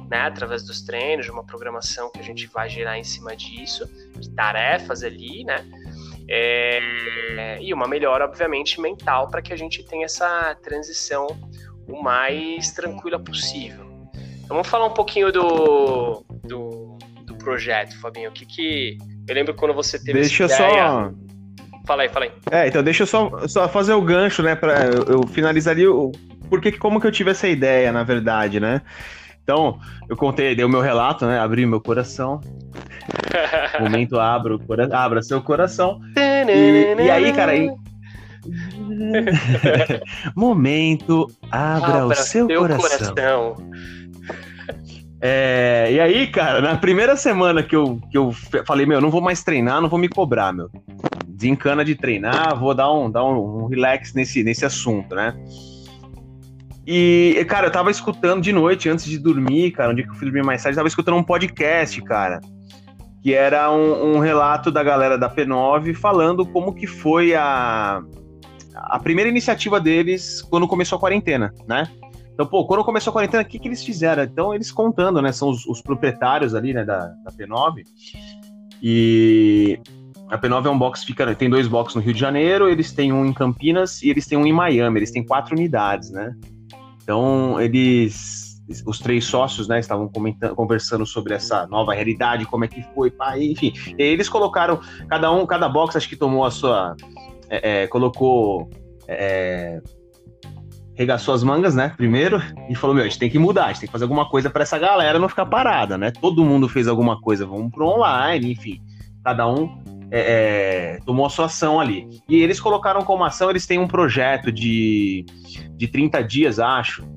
[0.09, 3.89] né, através dos treinos, de uma programação que a gente vai gerar em cima disso,
[4.17, 5.65] de tarefas ali, né?
[6.29, 11.27] É, e uma melhora, obviamente, mental para que a gente tenha essa transição
[11.87, 13.85] o mais tranquila possível.
[14.13, 18.29] Então, vamos falar um pouquinho do, do, do projeto, Fabinho.
[18.29, 18.97] O que que.
[19.27, 20.87] Eu lembro quando você teve Deixa essa ideia...
[20.87, 21.11] só.
[21.85, 22.31] Fala aí, fala aí.
[22.51, 24.55] É, então deixa eu só, só fazer o gancho, né?
[24.55, 26.11] Pra, eu, eu finalizaria o.
[26.49, 28.81] Porque, como que eu tive essa ideia, na verdade, né?
[29.47, 29.79] Então,
[30.09, 31.39] eu contei, dei o meu relato, né?
[31.39, 32.41] Abri meu coração.
[33.79, 34.89] Momento abra, cora...
[34.93, 36.01] abra seu coração.
[36.17, 37.71] E, e aí, cara, aí...
[40.35, 43.15] Momento abra, abra o seu coração.
[43.15, 43.55] coração.
[45.21, 48.33] É, e aí, cara, na primeira semana que eu, que eu
[48.65, 50.69] falei, meu, não vou mais treinar, não vou me cobrar, meu.
[51.25, 55.33] Desencana de treinar, vou dar um, dar um, um relax nesse, nesse assunto, né?
[56.89, 60.15] E, cara, eu tava escutando de noite, antes de dormir, cara, um dia que eu
[60.15, 62.39] fui dormir mais tarde, eu tava escutando um podcast, cara,
[63.21, 68.01] que era um, um relato da galera da P9 falando como que foi a,
[68.73, 71.91] a primeira iniciativa deles quando começou a quarentena, né?
[72.33, 74.23] Então, pô, quando começou a quarentena, o que, que eles fizeram?
[74.23, 75.33] Então, eles contando, né?
[75.33, 77.83] São os, os proprietários ali, né, da, da P9.
[78.81, 79.77] E
[80.29, 83.11] a P9 é um box, fica, tem dois boxes no Rio de Janeiro, eles têm
[83.11, 84.99] um em Campinas e eles têm um em Miami.
[84.99, 86.33] Eles têm quatro unidades, né?
[87.07, 90.11] Então, eles, os três sócios, né, estavam
[90.57, 93.71] conversando sobre essa nova realidade, como é que foi, pá, enfim.
[93.97, 96.97] E aí eles colocaram, cada um, cada box acho que tomou a sua,
[97.49, 98.69] é, é, colocou,
[99.07, 99.81] é,
[100.95, 103.79] regaçou as mangas, né, primeiro, e falou, meu, a gente tem que mudar, a gente
[103.79, 106.11] tem que fazer alguma coisa para essa galera não ficar parada, né?
[106.11, 108.81] Todo mundo fez alguma coisa, vamos pro online, enfim.
[109.23, 112.07] Cada um é, é, tomou a sua ação ali.
[112.27, 115.25] E eles colocaram como ação, eles têm um projeto de,
[115.75, 117.07] de 30 dias, acho,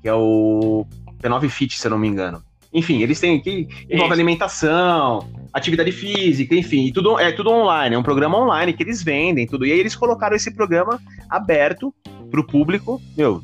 [0.00, 0.86] que é o
[1.20, 2.42] P9 Fit, se eu não me engano.
[2.72, 8.02] Enfim, eles têm que envolve alimentação, atividade física, enfim, tudo é tudo online, é um
[8.02, 9.64] programa online que eles vendem, tudo.
[9.64, 11.94] E aí eles colocaram esse programa aberto
[12.30, 13.42] para o público, meu,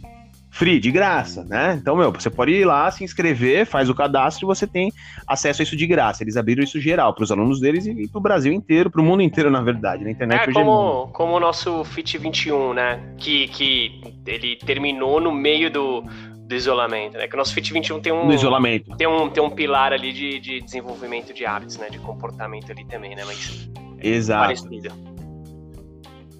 [0.54, 1.76] free, de graça, né?
[1.80, 4.92] Então, meu, você pode ir lá, se inscrever, faz o cadastro e você tem
[5.26, 6.22] acesso a isso de graça.
[6.22, 9.04] Eles abriram isso geral para os alunos deles e, para o Brasil inteiro, para o
[9.04, 10.04] mundo inteiro, na verdade.
[10.04, 13.00] Na internet é como, é como o nosso Fit 21, né?
[13.16, 16.04] Que, que ele terminou no meio do,
[16.46, 17.26] do isolamento, né?
[17.26, 18.28] Que o nosso Fit 21 tem um.
[18.28, 18.96] Do isolamento.
[18.96, 21.90] Tem um, tem um pilar ali de, de desenvolvimento de hábitos, né?
[21.90, 23.24] De comportamento ali também, né?
[23.26, 23.68] Mas.
[24.00, 24.44] Exato.
[24.44, 25.13] Parecido.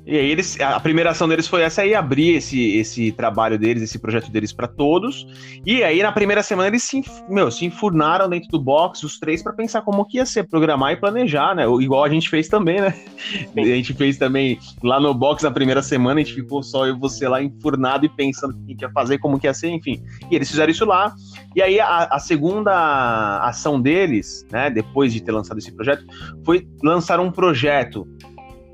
[0.06, 3.82] E aí eles, a primeira ação deles foi essa aí, abrir esse, esse trabalho deles,
[3.82, 5.26] esse projeto deles para todos.
[5.64, 9.42] E aí na primeira semana eles se, meu, se enfurnaram dentro do box, os três,
[9.42, 11.64] para pensar como que ia ser, programar e planejar, né?
[11.80, 12.94] Igual a gente fez também, né?
[13.56, 16.94] A gente fez também lá no box na primeira semana, a gente ficou só eu
[16.94, 19.54] e você lá enfurnado e pensando o que a gente ia fazer, como que ia
[19.54, 20.02] ser, enfim.
[20.30, 21.14] E eles fizeram isso lá.
[21.56, 26.04] E aí a, a segunda ação deles, né, depois de ter lançado esse projeto,
[26.44, 28.06] foi lançar um projeto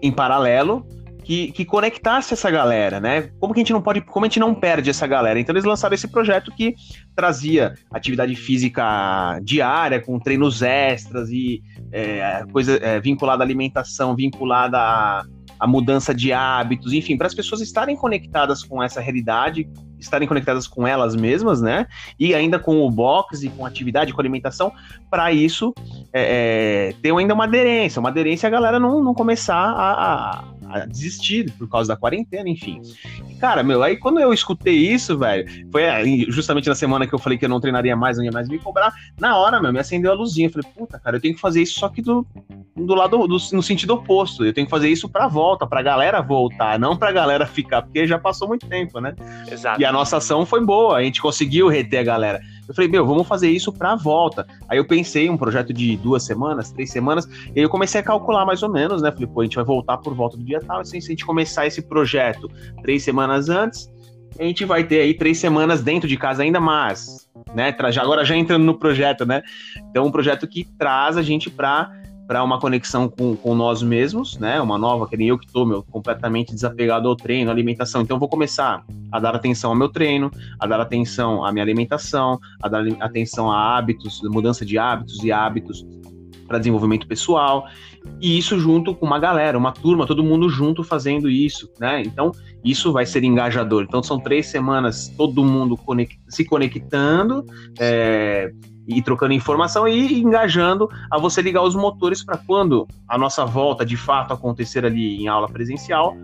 [0.02, 0.84] em paralelo
[1.20, 3.30] que, que conectasse essa galera, né?
[3.38, 5.38] Como que a gente não pode, como a gente não perde essa galera?
[5.38, 6.74] Então eles lançaram esse projeto que
[7.14, 14.78] trazia atividade física diária, com treinos extras e é, coisa é, vinculada à alimentação, vinculada
[14.78, 15.24] à,
[15.59, 20.66] à mudança de hábitos, enfim, para as pessoas estarem conectadas com essa realidade, estarem conectadas
[20.66, 21.87] com elas mesmas, né?
[22.18, 24.72] E ainda com o box e com atividade, com alimentação,
[25.11, 25.74] para isso
[26.12, 30.44] é, é, ter ainda uma aderência, uma aderência a galera não, não começar a, a
[30.72, 32.80] a desistir por causa da quarentena, enfim.
[33.28, 35.83] E, cara, meu, aí quando eu escutei isso, velho, foi
[36.28, 38.59] justamente na semana que eu falei que eu não treinaria mais, não ia mais me
[38.59, 38.92] cobrar.
[39.18, 40.48] Na hora, meu, me acendeu a luzinha.
[40.48, 42.26] Eu falei, puta, cara, eu tenho que fazer isso só que do,
[42.76, 44.44] do lado, do, no sentido oposto.
[44.44, 48.06] Eu tenho que fazer isso pra volta, pra galera voltar, não pra galera ficar, porque
[48.06, 49.14] já passou muito tempo, né?
[49.50, 49.80] Exato.
[49.80, 52.40] E a nossa ação foi boa, a gente conseguiu reter a galera.
[52.70, 54.46] Eu falei, meu, vamos fazer isso pra volta.
[54.68, 58.04] Aí eu pensei um projeto de duas semanas, três semanas, e aí eu comecei a
[58.04, 59.11] calcular mais ou menos, né?
[59.11, 60.78] Falei, pô, a gente vai voltar por volta do dia tal.
[60.78, 62.48] Assim, se a gente começar esse projeto
[62.80, 63.90] três semanas antes,
[64.38, 67.74] a gente vai ter aí três semanas dentro de casa ainda mais, né?
[68.00, 69.42] Agora já entrando no projeto, né?
[69.90, 71.90] Então, um projeto que traz a gente para
[72.30, 74.60] para uma conexão com, com nós mesmos, né?
[74.60, 78.02] Uma nova, que nem eu que estou meu, completamente desapegado ao treino, alimentação.
[78.02, 82.38] Então, vou começar a dar atenção ao meu treino, a dar atenção à minha alimentação,
[82.62, 85.84] a dar atenção a hábitos, mudança de hábitos e hábitos
[86.46, 87.66] para desenvolvimento pessoal.
[88.20, 92.00] E isso junto com uma galera, uma turma, todo mundo junto fazendo isso, né?
[92.02, 92.30] Então,
[92.64, 93.82] isso vai ser engajador.
[93.82, 97.44] Então, são três semanas todo mundo conect se conectando,
[97.76, 98.52] é,
[98.86, 103.84] e trocando informação e engajando a você ligar os motores para quando a nossa volta
[103.84, 106.16] de fato acontecer ali em aula presencial,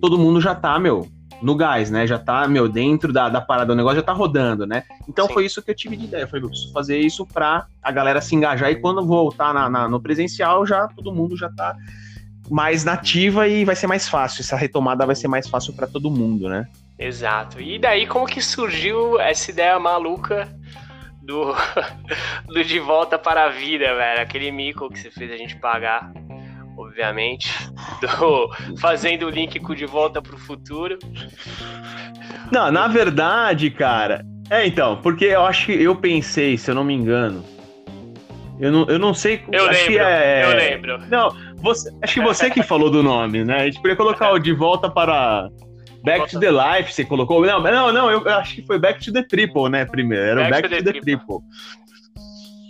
[0.00, 1.06] todo mundo já tá, meu,
[1.42, 2.06] no gás, né?
[2.06, 4.82] Já tá, meu, dentro da, da parada do negócio, já tá rodando, né?
[5.08, 5.34] Então Sim.
[5.34, 6.22] foi isso que eu tive de ideia.
[6.22, 9.68] Eu falei, eu preciso fazer isso pra a galera se engajar e quando voltar na,
[9.68, 11.76] na, no presencial, já todo mundo já tá
[12.48, 14.42] mais nativa e vai ser mais fácil.
[14.42, 16.66] Essa retomada vai ser mais fácil para todo mundo, né?
[16.98, 17.60] Exato.
[17.60, 20.48] E daí, como que surgiu essa ideia maluca
[21.26, 21.54] do,
[22.46, 24.22] do De Volta para a Vida, velho.
[24.22, 26.12] Aquele mico que você fez a gente pagar
[26.76, 27.50] obviamente,
[28.00, 30.98] do, fazendo o link com De Volta para o Futuro.
[32.52, 34.24] Não, na verdade, cara.
[34.50, 37.44] É, então, porque eu acho que eu pensei, se eu não me engano.
[38.60, 39.42] Eu não, eu não sei.
[39.52, 40.98] Eu lembro, é, eu lembro.
[41.08, 43.56] Não, você, acho que você que falou do nome, né?
[43.56, 45.48] A gente poderia colocar o De Volta para.
[46.06, 47.44] Back to the Life, você colocou?
[47.44, 49.84] Não, não, não, eu acho que foi Back to the Triple, né?
[49.84, 50.40] Primeiro.
[50.40, 51.40] Era Back, Back to, the, the Triple.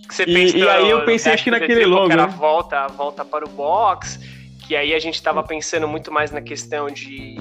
[0.08, 0.34] triple.
[0.34, 2.06] E, e, aí eu pensei, acho que naquele logo.
[2.06, 2.34] Que era né?
[2.34, 4.18] volta, volta para o box,
[4.66, 7.36] que aí a gente tava pensando muito mais na questão de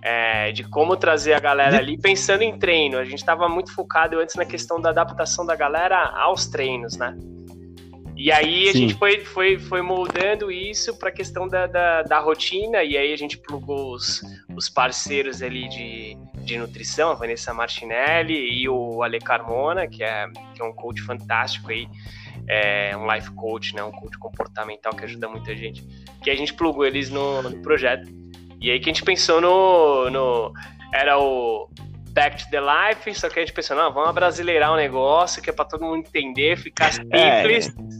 [0.00, 2.96] é, de como trazer a galera ali, pensando em treino.
[2.96, 7.16] A gente estava muito focado antes na questão da adaptação da galera aos treinos, né?
[8.22, 8.78] E aí a Sim.
[8.80, 13.14] gente foi, foi, foi moldando isso para a questão da, da, da, rotina, e aí
[13.14, 14.20] a gente plugou os,
[14.54, 20.26] os parceiros ali de, de nutrição, a Vanessa Martinelli e o Ale Carmona, que é,
[20.54, 21.88] que é um coach fantástico aí,
[22.46, 25.82] é um life coach, né, um coach comportamental que ajuda muita gente,
[26.22, 28.06] que a gente plugou eles no, no projeto.
[28.60, 30.10] E aí que a gente pensou no.
[30.10, 30.52] no
[30.92, 31.70] era o
[32.10, 35.40] Back to the Life, só que a gente pensou, não, vamos brasileirar o um negócio
[35.40, 37.42] que é pra todo mundo entender, ficar é.
[37.42, 37.68] simples.
[37.68, 37.99] É.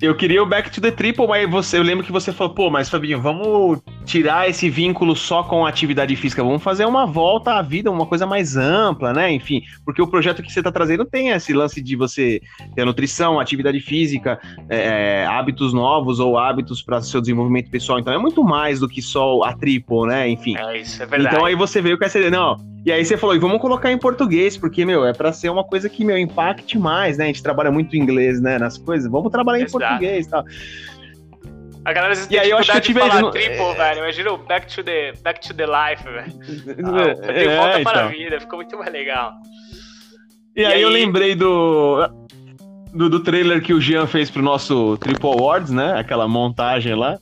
[0.00, 2.70] Eu queria o Back to the Triple, mas você, eu lembro que você falou, pô,
[2.70, 7.54] mas Fabinho, vamos tirar esse vínculo só com a atividade física, vamos fazer uma volta
[7.54, 9.32] à vida, uma coisa mais ampla, né?
[9.32, 12.40] Enfim, porque o projeto que você está trazendo tem esse lance de você
[12.74, 14.38] ter nutrição, atividade física,
[14.68, 17.98] é, é hábitos novos ou hábitos para seu desenvolvimento pessoal.
[17.98, 20.28] Então é muito mais do que só a Triple, né?
[20.28, 20.56] Enfim.
[20.56, 21.34] É, isso é verdade.
[21.34, 23.90] Então aí você veio com essa ideia, não e aí você falou, e vamos colocar
[23.90, 27.24] em português, porque, meu, é para ser uma coisa que, meu, impacte mais, né?
[27.24, 29.10] A gente trabalha muito inglês, né, nas coisas.
[29.10, 29.82] Vamos trabalhar Exato.
[29.82, 30.44] em português e tal.
[31.84, 33.74] A galera vezes e tem aí, eu acho que eu tive de falar triple, é...
[33.74, 33.98] velho.
[34.00, 36.32] Imagina o back to the, back to the life, velho.
[36.82, 38.18] Ah, de é, volta para a então.
[38.18, 39.34] vida, ficou muito mais legal.
[40.56, 42.08] E, e aí, aí, eu lembrei do,
[42.94, 45.98] do, do trailer que o Jean fez pro nosso Triple Awards, né?
[45.98, 47.18] Aquela montagem lá.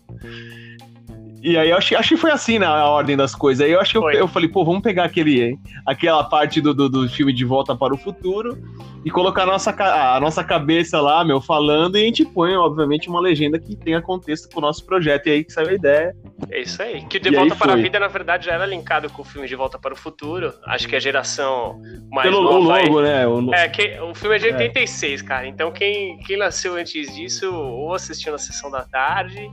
[1.43, 3.67] E aí eu acho, acho que foi assim na né, ordem das coisas.
[3.67, 6.89] Aí eu acho que eu, eu, falei, pô, vamos pegar aquele, aquela parte do, do,
[6.89, 8.57] do, filme De Volta para o Futuro
[9.05, 13.09] e colocar a nossa, a nossa cabeça lá, meu, falando, e a gente põe, obviamente,
[13.09, 15.27] uma legenda que tenha contexto pro nosso projeto.
[15.27, 16.15] E aí que saiu a ideia.
[16.49, 17.05] É isso aí.
[17.07, 19.25] Que o De e Volta para a Vida, na verdade, já era linkado com o
[19.25, 20.55] filme De Volta para o Futuro.
[20.65, 22.59] Acho que a geração mais Pelo nova.
[22.59, 23.27] logo, aí, né?
[23.27, 23.53] O...
[23.53, 25.25] É, que, o filme é de 86, é.
[25.25, 25.49] cara.
[25.49, 29.51] Então quem, quem nasceu antes disso, ou assistiu na sessão da tarde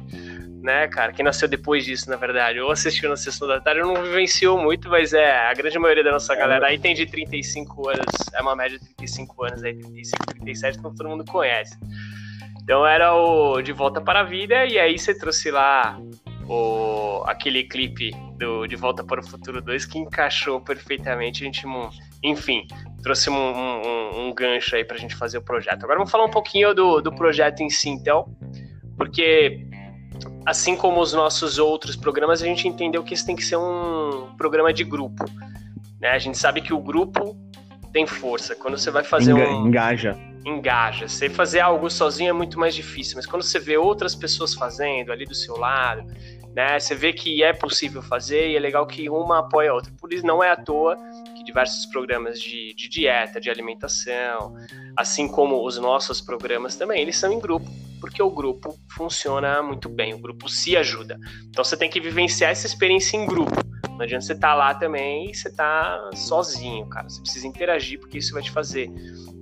[0.62, 1.12] né, cara?
[1.14, 4.90] Quem nasceu depois disso, na verdade, ou assistiu na sessão da tarde, não vivenciou muito,
[4.90, 8.56] mas é, a grande maioria da nossa galera aí tem de 35 anos, é uma
[8.56, 11.78] média de 35 anos aí, 35, 37, então todo mundo conhece.
[12.64, 16.00] Então era o De Volta para a Vida, e aí você trouxe lá
[16.48, 21.66] o, aquele clipe do De Volta para o Futuro 2 que encaixou perfeitamente, a gente,
[22.24, 22.68] enfim,
[23.02, 25.84] trouxe um, um, um gancho aí pra gente fazer o projeto.
[25.84, 28.28] Agora vamos falar um pouquinho do, do projeto em si, então,
[28.98, 29.69] porque
[30.50, 34.34] assim como os nossos outros programas, a gente entendeu que isso tem que ser um
[34.36, 35.24] programa de grupo.
[36.02, 36.10] Né?
[36.10, 37.38] A gente sabe que o grupo
[37.94, 38.56] tem força.
[38.56, 39.68] Quando você vai fazer Enga um.
[39.68, 40.18] Engaja.
[40.44, 41.08] Engaja.
[41.08, 45.12] Você fazer algo sozinho é muito mais difícil, mas quando você vê outras pessoas fazendo
[45.12, 46.04] ali do seu lado,
[46.56, 46.80] né?
[46.80, 49.94] Você vê que é possível fazer e é legal que uma apoia a outra.
[50.02, 50.98] Por isso não é à toa
[51.36, 54.56] que diversos programas de, de dieta, de alimentação,
[54.98, 59.90] assim como os nossos programas também, eles são em grupo, porque o grupo funciona muito
[59.90, 61.20] bem, o grupo se ajuda.
[61.48, 63.56] Então você tem que vivenciar essa experiência em grupo.
[63.90, 67.10] Não adianta você estar tá lá também e você tá sozinho, cara.
[67.10, 68.90] Você precisa interagir porque isso vai te fazer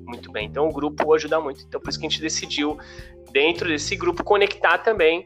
[0.05, 0.47] muito bem.
[0.47, 1.63] Então o grupo ajuda muito.
[1.67, 2.77] Então por isso que a gente decidiu
[3.31, 5.23] dentro desse grupo conectar também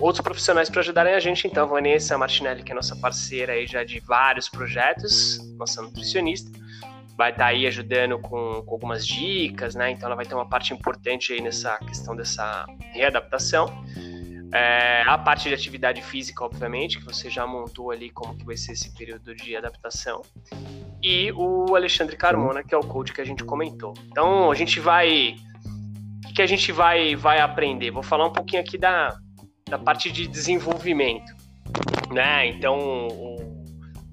[0.00, 1.46] outros profissionais para ajudarem a gente.
[1.46, 6.50] Então, Vanessa Martinelli, que é nossa parceira aí já de vários projetos, nossa nutricionista,
[7.18, 9.90] vai estar tá aí ajudando com, com, algumas dicas, né?
[9.90, 13.84] Então, ela vai ter uma parte importante aí nessa questão dessa readaptação.
[14.54, 18.56] É, a parte de atividade física, obviamente, que você já montou ali como que vai
[18.56, 20.22] ser esse período de adaptação.
[21.02, 23.94] E o Alexandre Carmona, que é o coach que a gente comentou.
[24.06, 25.34] Então, a gente vai...
[26.24, 27.90] O que a gente vai, vai aprender?
[27.90, 29.18] Vou falar um pouquinho aqui da,
[29.68, 31.34] da parte de desenvolvimento,
[32.12, 32.46] né?
[32.46, 33.64] Então o,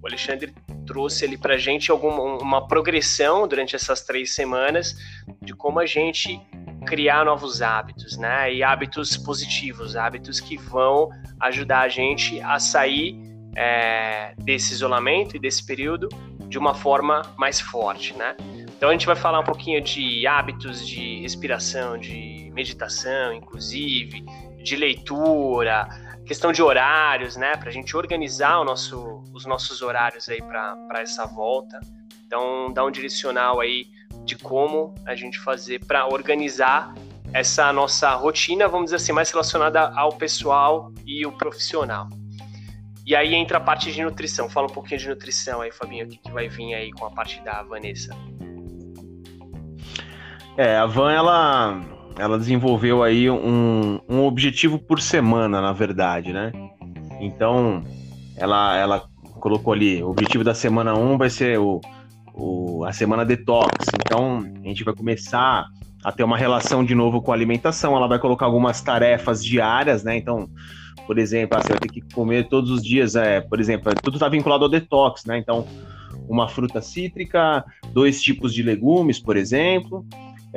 [0.02, 0.52] o Alexandre
[0.96, 4.96] trouxe ali para gente alguma uma progressão durante essas três semanas
[5.42, 6.40] de como a gente
[6.88, 8.54] criar novos hábitos, né?
[8.54, 11.10] E hábitos positivos, hábitos que vão
[11.42, 13.14] ajudar a gente a sair
[13.58, 16.08] é, desse isolamento e desse período
[16.48, 18.38] de uma forma mais forte, né?
[18.78, 24.24] Então a gente vai falar um pouquinho de hábitos de respiração, de meditação, inclusive,
[24.64, 25.90] de leitura,
[26.26, 27.56] questão de horários, né?
[27.56, 31.80] Para a gente organizar nosso, os nossos horários aí para essa volta.
[32.26, 33.86] Então, dá um direcional aí
[34.24, 36.94] de como a gente fazer para organizar
[37.34, 42.08] essa nossa rotina, vamos dizer assim, mais relacionada ao pessoal e o profissional.
[43.06, 44.50] E aí entra a parte de nutrição.
[44.50, 47.12] Fala um pouquinho de nutrição aí, Fabinho, o que, que vai vir aí com a
[47.12, 48.16] parte da Vanessa.
[50.58, 51.82] É, a Van, ela,
[52.18, 56.52] ela desenvolveu aí um, um objetivo por semana, na verdade, né?
[57.20, 57.84] Então,
[58.38, 61.82] ela, ela colocou ali, o objetivo da semana 1 vai ser o,
[62.34, 63.70] o, a semana detox.
[64.06, 65.66] Então, a gente vai começar
[66.04, 67.96] a ter uma relação de novo com a alimentação.
[67.96, 70.16] Ela vai colocar algumas tarefas diárias, né?
[70.18, 70.50] Então,
[71.06, 74.16] por exemplo, ah, você vai ter que comer todos os dias, é, por exemplo, tudo
[74.16, 75.38] está vinculado ao detox, né?
[75.38, 75.68] Então,
[76.28, 80.06] uma fruta cítrica, dois tipos de legumes, por exemplo.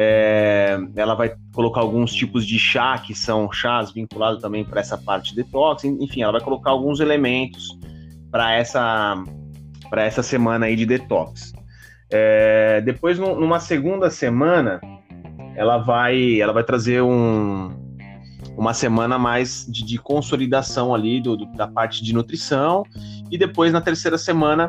[0.00, 4.96] É, ela vai colocar alguns tipos de chá, que são chás vinculados também para essa
[4.96, 5.82] parte detox.
[5.82, 7.76] Enfim, ela vai colocar alguns elementos
[8.30, 9.16] para essa,
[9.90, 11.52] para essa semana aí de detox.
[12.10, 14.80] É, depois, numa segunda semana,
[15.56, 17.68] ela vai, ela vai trazer um,
[18.56, 22.84] uma semana mais de, de consolidação ali do, do, da parte de nutrição
[23.30, 24.66] e depois na terceira semana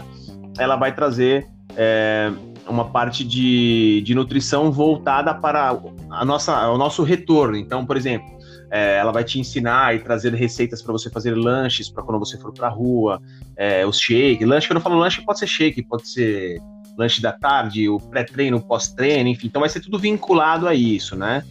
[0.58, 2.32] ela vai trazer é,
[2.70, 5.78] uma parte de, de nutrição voltada para
[6.10, 7.58] a nossa, o nosso retorno.
[7.58, 8.30] Então, por exemplo,
[8.72, 12.38] é, ela vai te ensinar e trazer receitas para você fazer lanches para quando você
[12.38, 13.22] for para a rua,
[13.56, 14.46] é, os shake.
[14.46, 16.62] Lanche, quando eu falo lanche, pode ser shake, pode ser
[16.98, 19.48] lanche da tarde, o pré-treino, o pós-treino, enfim.
[19.48, 21.44] Então vai ser tudo vinculado a isso, né?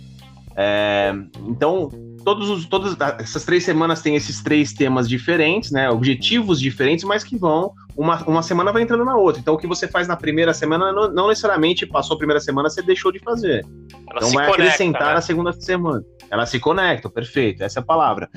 [0.54, 1.14] É,
[1.46, 1.90] então,
[2.28, 5.88] todos os, todas essas três semanas têm esses três temas diferentes, né?
[5.88, 7.72] Objetivos diferentes, mas que vão.
[7.96, 9.40] Uma, uma semana vai entrando na outra.
[9.40, 12.68] Então, o que você faz na primeira semana não, não necessariamente passou a primeira semana,
[12.68, 13.64] você deixou de fazer.
[14.10, 15.14] Ela então, vai conecta, acrescentar né?
[15.14, 16.04] na segunda semana.
[16.30, 18.28] Ela se conecta, perfeito, essa é a palavra.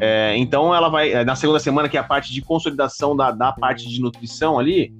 [0.00, 1.22] É, então, ela vai.
[1.22, 4.94] Na segunda semana, que é a parte de consolidação da, da parte de nutrição ali,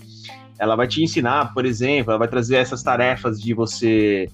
[0.58, 4.28] ela vai te ensinar, por exemplo, ela vai trazer essas tarefas de você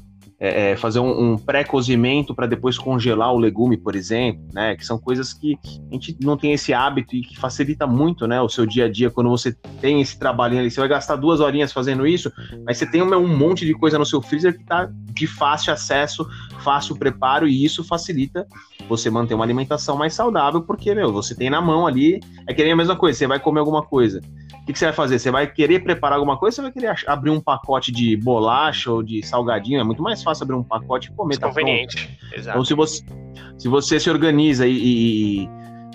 [0.45, 4.75] é, é, fazer um, um pré-cozimento para depois congelar o legume, por exemplo, né?
[4.75, 5.57] Que são coisas que
[5.89, 8.41] a gente não tem esse hábito e que facilita muito, né?
[8.41, 10.69] O seu dia a dia quando você tem esse trabalhinho ali.
[10.69, 12.33] Você vai gastar duas horinhas fazendo isso,
[12.67, 15.73] mas você tem um, um monte de coisa no seu freezer que está de fácil
[15.73, 16.27] acesso,
[16.59, 18.45] fácil preparo e isso facilita
[18.89, 22.65] você manter uma alimentação mais saudável, porque, meu, você tem na mão ali, é que
[22.65, 24.21] nem a mesma coisa, você vai comer alguma coisa
[24.63, 25.19] o que, que, você vai fazer?
[25.19, 26.55] Você vai querer preparar alguma coisa?
[26.55, 29.81] Você vai querer abrir um pacote de bolacha ou de salgadinho?
[29.81, 31.39] É muito mais fácil abrir um pacote e comer.
[31.39, 32.17] Tá conveniente.
[32.33, 32.51] Exato.
[32.51, 33.05] Então, se você,
[33.59, 35.49] se você se organiza e, e,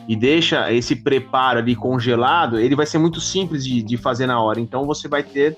[0.07, 4.41] e, deixa esse preparo ali congelado, ele vai ser muito simples de, de fazer na
[4.41, 4.59] hora.
[4.59, 5.57] Então, você vai ter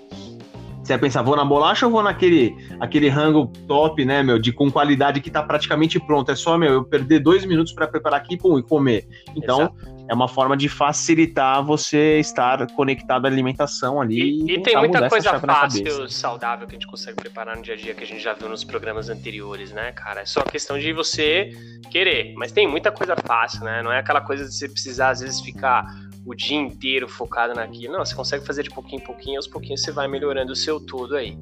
[0.81, 4.51] você vai pensar, vou na bolacha ou vou naquele aquele rango top, né, meu, de
[4.51, 6.31] com qualidade que tá praticamente pronto.
[6.31, 9.07] É só, meu, eu perder dois minutos para preparar aqui pum, e comer.
[9.35, 14.41] Então, Exato é uma forma de facilitar você estar conectado à alimentação ali.
[14.41, 17.77] E, e tem muita coisa fácil, saudável que a gente consegue preparar no dia a
[17.77, 20.21] dia que a gente já viu nos programas anteriores, né, cara?
[20.21, 21.51] É só questão de você
[21.91, 22.33] querer.
[22.35, 23.83] Mas tem muita coisa fácil, né?
[23.83, 25.85] Não é aquela coisa de você precisar, às vezes, ficar
[26.25, 27.93] o dia inteiro focado naquilo.
[27.93, 30.83] Não, você consegue fazer de pouquinho em pouquinho, aos pouquinhos você vai melhorando o seu
[30.83, 31.37] todo aí.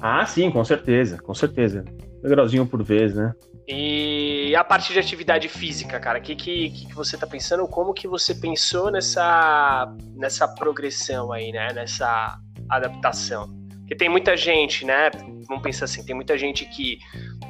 [0.00, 1.84] Ah, sim, com certeza, com certeza.
[2.24, 3.34] Um grauzinho por vez, né?
[3.66, 7.66] E a parte de atividade física, cara, o que, que, que você tá pensando?
[7.68, 11.72] Como que você pensou nessa, nessa progressão aí, né?
[11.72, 13.48] Nessa adaptação?
[13.80, 15.10] Porque tem muita gente, né?
[15.48, 16.98] Vamos pensar assim, tem muita gente que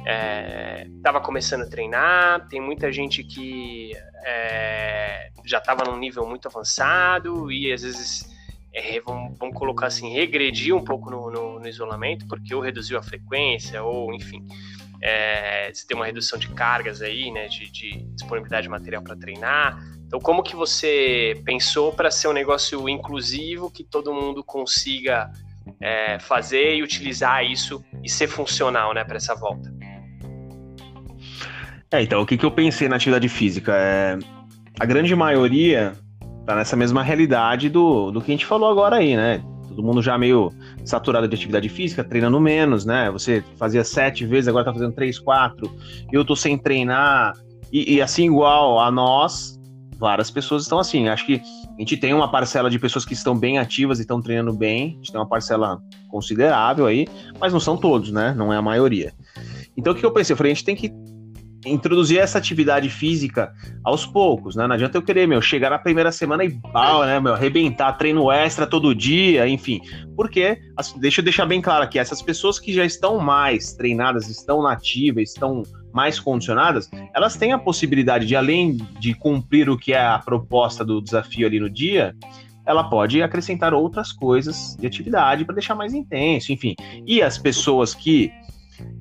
[0.05, 3.91] é, tava começando a treinar, tem muita gente que
[4.25, 8.31] é, já tava num nível muito avançado e às vezes
[8.73, 12.97] é, vamos, vamos, colocar assim, regrediu um pouco no, no, no, isolamento, porque ou reduziu
[12.97, 14.45] a frequência, ou enfim,
[15.01, 19.15] é, você tem uma redução de cargas aí, né, de, de disponibilidade de material para
[19.15, 19.81] treinar.
[20.05, 25.31] Então, como que você pensou para ser um negócio inclusivo, que todo mundo consiga
[25.79, 29.73] é, fazer e utilizar isso e ser funcional, né, para essa volta?
[31.89, 33.73] É, então, o que, que eu pensei na atividade física?
[33.75, 34.17] É,
[34.79, 35.93] a grande maioria
[36.45, 39.43] tá nessa mesma realidade do, do que a gente falou agora aí, né?
[39.67, 40.51] Todo mundo já meio
[40.83, 43.09] saturado de atividade física, treinando menos, né?
[43.11, 45.71] Você fazia sete vezes, agora tá fazendo três, quatro.
[46.11, 47.33] Eu tô sem treinar.
[47.71, 49.59] E, e assim, igual a nós,
[49.97, 51.07] várias pessoas estão assim.
[51.07, 51.41] Acho que
[51.77, 54.93] a gente tem uma parcela de pessoas que estão bem ativas e estão treinando bem.
[54.93, 57.07] A gente tem uma parcela considerável aí,
[57.39, 58.33] mas não são todos, né?
[58.35, 59.13] Não é a maioria.
[59.77, 60.33] Então o que eu pensei?
[60.33, 60.91] Eu falei, a gente tem que
[61.65, 63.53] introduzir essa atividade física
[63.83, 64.65] aos poucos, né?
[64.67, 68.31] Não adianta eu querer, meu, chegar na primeira semana e pau, né, meu, arrebentar treino
[68.31, 69.79] extra todo dia, enfim.
[70.15, 70.57] Porque,
[70.97, 75.29] deixa eu deixar bem claro aqui, essas pessoas que já estão mais treinadas, estão nativas,
[75.29, 80.19] estão mais condicionadas, elas têm a possibilidade de, além de cumprir o que é a
[80.19, 82.15] proposta do desafio ali no dia,
[82.65, 86.75] ela pode acrescentar outras coisas de atividade para deixar mais intenso, enfim.
[87.05, 88.31] E as pessoas que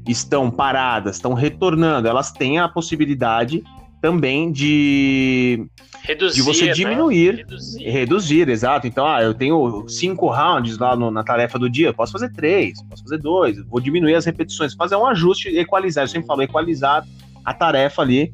[0.07, 3.62] estão paradas, estão retornando, elas têm a possibilidade
[4.01, 5.66] também de
[6.03, 6.72] reduzir, de você né?
[6.72, 7.39] diminuir, né?
[7.39, 7.89] reduzir.
[7.89, 8.49] reduzir.
[8.49, 8.87] exato.
[8.87, 12.83] Então, ah, eu tenho cinco rounds lá no, na tarefa do dia, posso fazer três,
[12.89, 16.05] posso fazer dois, vou diminuir as repetições, fazer um ajuste, equalizar.
[16.05, 17.07] Eu sempre falo equalizar
[17.45, 18.33] a tarefa ali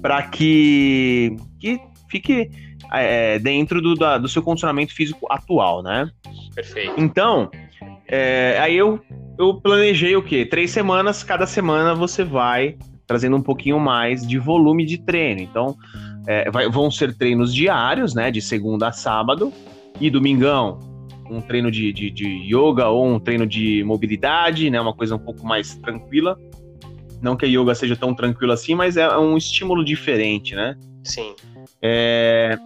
[0.00, 2.50] para que, que fique
[2.92, 6.10] é, dentro do, da, do seu condicionamento físico atual, né?
[6.54, 6.94] Perfeito.
[6.96, 7.50] Então,
[8.06, 9.00] é, aí eu,
[9.38, 10.44] eu planejei o quê?
[10.44, 12.76] Três semanas, cada semana você vai
[13.06, 15.40] trazendo um pouquinho mais de volume de treino.
[15.40, 15.76] Então,
[16.26, 18.30] é, vai, vão ser treinos diários, né?
[18.30, 19.52] De segunda a sábado.
[20.00, 20.78] E domingão,
[21.30, 24.80] um treino de, de, de yoga ou um treino de mobilidade, né?
[24.80, 26.38] Uma coisa um pouco mais tranquila.
[27.20, 30.76] Não que a yoga seja tão tranquilo assim, mas é um estímulo diferente, né?
[31.02, 31.34] Sim.
[31.80, 32.58] É,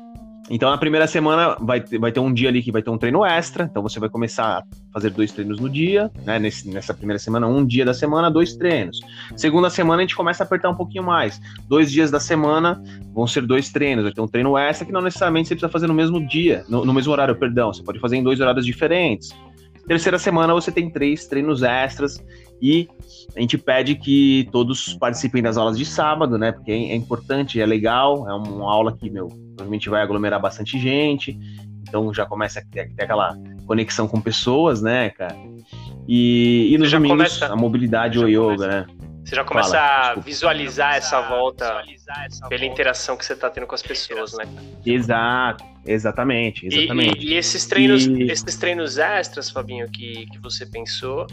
[0.51, 2.97] então, na primeira semana vai ter, vai ter um dia ali que vai ter um
[2.97, 3.65] treino extra.
[3.65, 6.39] Então, você vai começar a fazer dois treinos no dia, né?
[6.39, 8.99] Nesse, nessa primeira semana, um dia da semana, dois treinos.
[9.37, 11.41] Segunda semana, a gente começa a apertar um pouquinho mais.
[11.69, 12.83] Dois dias da semana
[13.13, 14.05] vão ser dois treinos.
[14.05, 16.85] Vai ter um treino extra que não necessariamente você precisa fazer no mesmo dia, no,
[16.85, 17.73] no mesmo horário, perdão.
[17.73, 19.31] Você pode fazer em dois horários diferentes.
[19.87, 22.23] Terceira semana, você tem três treinos extras
[22.61, 22.89] e
[23.37, 26.53] a gente pede que todos participem das aulas de sábado, né?
[26.53, 31.39] Porque é importante, é legal, é uma aula que, meu, provavelmente vai aglomerar bastante gente,
[31.83, 33.37] então já começa a ter, ter aquela
[33.67, 35.37] conexão com pessoas, né, cara?
[36.07, 38.87] E, e nos domingos, começa, a mobilidade ou yoga, né?
[39.25, 41.85] Você já começa Fala, a visualizar essa volta
[42.49, 44.45] pela interação que você está tendo com as pessoas, né?
[44.87, 47.19] Exato, exatamente, exatamente.
[47.19, 48.23] E, e, e esses treinos, e...
[48.23, 51.27] esses treinos extras, Fabinho, que, que você pensou,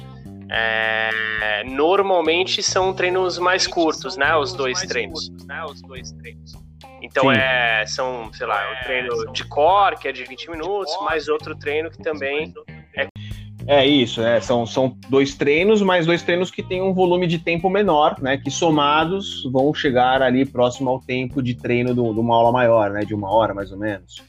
[0.50, 4.36] é, normalmente são treinos mais curtos, né?
[4.36, 5.32] Os dois treinos.
[7.02, 11.28] Então é, são, sei lá, um treino de core, que é de 20 minutos, mais
[11.28, 12.54] outro treino que também
[12.96, 13.08] é.
[13.68, 17.40] É isso, é, são, são dois treinos, mas dois treinos que têm um volume de
[17.40, 18.38] tempo menor, né?
[18.38, 23.04] Que somados vão chegar ali próximo ao tempo de treino de uma aula maior, né?
[23.04, 24.24] De uma hora mais ou menos.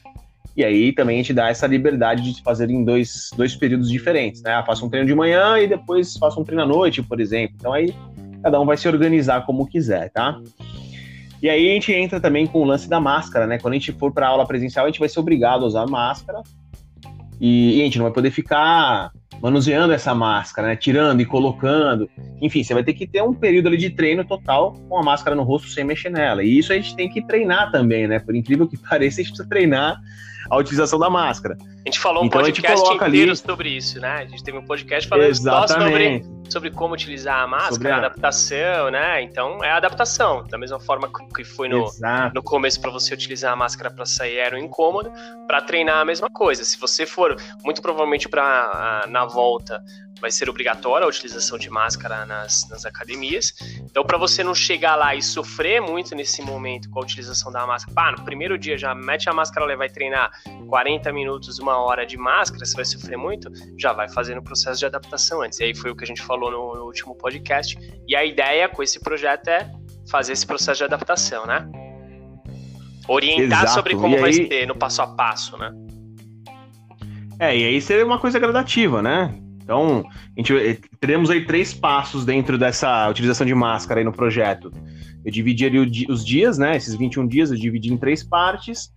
[0.57, 4.55] E aí também gente dá essa liberdade de fazer em dois, dois períodos diferentes, né?
[4.55, 7.55] Ah, faça um treino de manhã e depois faça um treino à noite, por exemplo.
[7.59, 7.93] Então aí
[8.41, 10.41] cada um vai se organizar como quiser, tá?
[11.43, 13.59] E aí a gente entra também com o lance da máscara, né?
[13.59, 16.41] Quando a gente for para aula presencial, a gente vai ser obrigado a usar máscara.
[17.39, 20.75] E, e, a gente não vai poder ficar manuseando essa máscara, né?
[20.75, 22.09] Tirando e colocando.
[22.41, 25.35] Enfim, você vai ter que ter um período ali de treino total com a máscara
[25.35, 26.43] no rosto sem mexer nela.
[26.43, 28.17] E isso a gente tem que treinar também, né?
[28.17, 30.01] Por incrível que pareça, a gente precisa treinar
[30.49, 31.57] a utilização da máscara.
[31.61, 33.35] A gente falou um então, podcast inteiro ali...
[33.35, 34.15] sobre isso, né?
[34.15, 37.97] A gente teve um podcast falando sobre, sobre como utilizar a máscara, a...
[37.97, 39.21] adaptação, né?
[39.21, 40.43] Então é adaptação.
[40.47, 41.89] Da mesma forma que foi no,
[42.33, 45.11] no começo para você utilizar a máscara para sair era um incômodo,
[45.47, 46.63] para treinar a mesma coisa.
[46.63, 49.81] Se você for, muito provavelmente para na volta,
[50.19, 53.53] vai ser obrigatória a utilização de máscara nas, nas academias.
[53.83, 57.65] Então, para você não chegar lá e sofrer muito nesse momento com a utilização da
[57.65, 60.31] máscara, pá, no primeiro dia já mete a máscara lá e vai treinar
[60.67, 64.79] 40 minutos, uma hora de máscara, você vai sofrer muito, já vai fazendo o processo
[64.79, 65.59] de adaptação antes.
[65.59, 67.77] E aí foi o que a gente falou no, no último podcast.
[68.07, 69.71] E a ideia com esse projeto é
[70.09, 71.67] fazer esse processo de adaptação, né?
[73.07, 73.73] Orientar Exato.
[73.73, 75.71] sobre como vai ser no passo a passo, né?
[77.39, 79.33] É, e aí seria uma coisa gradativa, né?
[79.67, 84.13] Então, a gente, eh, teremos aí três passos dentro dessa utilização de máscara aí no
[84.13, 84.71] projeto.
[85.25, 86.77] Eu dividi ali os dias, né?
[86.77, 88.93] Esses 21 dias eu dividi em três partes.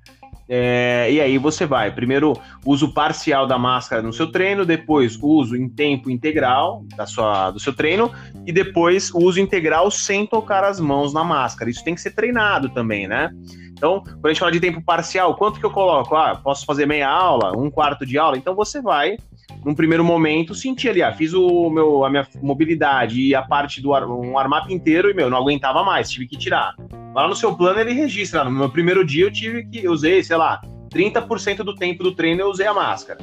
[0.52, 2.32] É, e aí você vai, primeiro
[2.66, 7.60] uso parcial da máscara no seu treino, depois uso em tempo integral da sua, do
[7.60, 8.10] seu treino
[8.44, 11.70] e depois uso integral sem tocar as mãos na máscara.
[11.70, 13.30] Isso tem que ser treinado também, né?
[13.70, 16.16] Então, quando a gente fala de tempo parcial, quanto que eu coloco?
[16.16, 18.36] Ah, posso fazer meia aula, um quarto de aula?
[18.36, 19.16] Então você vai
[19.64, 23.80] num primeiro momento, senti ali, ah, fiz o meu, a minha mobilidade e a parte
[23.80, 26.74] do ar, um armap inteiro e, meu, não aguentava mais, tive que tirar.
[27.14, 30.22] Lá no seu plano ele registra, no meu primeiro dia eu tive que, eu usei,
[30.22, 33.20] sei lá, 30% do tempo do treino eu usei a máscara.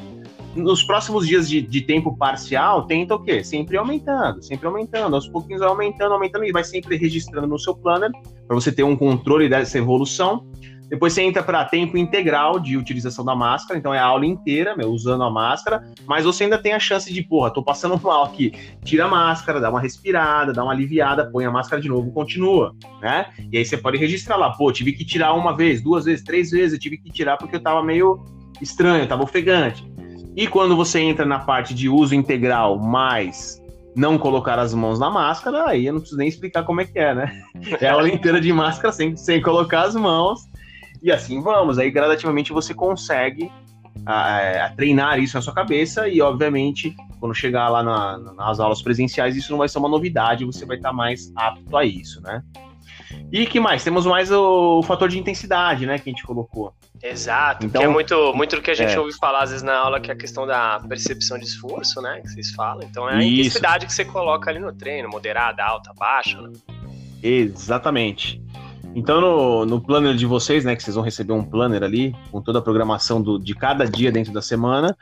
[0.56, 3.44] Nos próximos dias de, de tempo parcial, tenta o quê?
[3.44, 8.10] Sempre aumentando, sempre aumentando, aos pouquinhos aumentando, aumentando, e vai sempre registrando no seu planner,
[8.48, 10.48] para você ter um controle dessa evolução.
[10.90, 14.76] Depois você entra para tempo integral de utilização da máscara, então é a aula inteira,
[14.76, 18.24] meu, usando a máscara, mas você ainda tem a chance de, porra, tô passando mal
[18.24, 22.12] aqui, tira a máscara, dá uma respirada, dá uma aliviada, põe a máscara de novo,
[22.12, 23.28] continua, né?
[23.52, 26.52] E aí você pode registrar lá, pô, tive que tirar uma vez, duas vezes, três
[26.52, 28.24] vezes, eu tive que tirar porque eu tava meio
[28.62, 29.86] estranho, tava ofegante.
[30.36, 33.62] E quando você entra na parte de uso integral mais
[33.96, 37.00] não colocar as mãos na máscara, aí eu não preciso nem explicar como é que
[37.00, 37.44] é, né?
[37.82, 40.42] É a aula inteira de máscara sem, sem colocar as mãos
[41.02, 41.78] e assim vamos.
[41.78, 43.52] Aí gradativamente você consegue
[44.06, 48.82] a, a, treinar isso na sua cabeça e, obviamente, quando chegar lá na, nas aulas
[48.82, 52.42] presenciais, isso não vai ser uma novidade, você vai estar mais apto a isso, né?
[53.32, 53.84] E que mais?
[53.84, 56.74] Temos mais o, o, fator de intensidade, né, que a gente colocou.
[57.02, 59.00] Exato, então, que é muito, muito do que a gente é.
[59.00, 62.22] ouve falar às vezes na aula, que é a questão da percepção de esforço, né,
[62.22, 62.84] que vocês falam.
[62.90, 63.40] Então é a Isso.
[63.40, 66.52] intensidade que você coloca ali no treino, moderada, alta, baixa, né?
[67.22, 68.42] Exatamente.
[68.98, 72.42] Então, no, no planner de vocês, né, que vocês vão receber um planner ali, com
[72.42, 74.98] toda a programação do, de cada dia dentro da semana,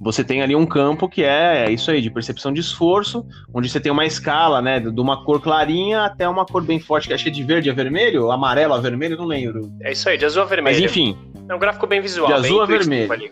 [0.00, 3.68] você tem ali um campo que é, é isso aí, de percepção de esforço, onde
[3.68, 7.12] você tem uma escala, né, de uma cor clarinha até uma cor bem forte, que
[7.12, 9.70] acho que é de verde a vermelho, amarelo a vermelho, não lembro.
[9.82, 10.74] É isso aí, de azul a vermelho.
[10.74, 11.14] Mas enfim.
[11.46, 12.26] É um gráfico bem visual.
[12.26, 13.12] De azul a vermelho.
[13.12, 13.30] Ali.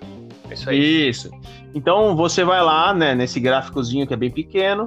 [0.50, 1.08] É isso aí.
[1.08, 1.30] Isso.
[1.74, 4.84] Então você vai lá, né, nesse gráficozinho que é bem pequeno,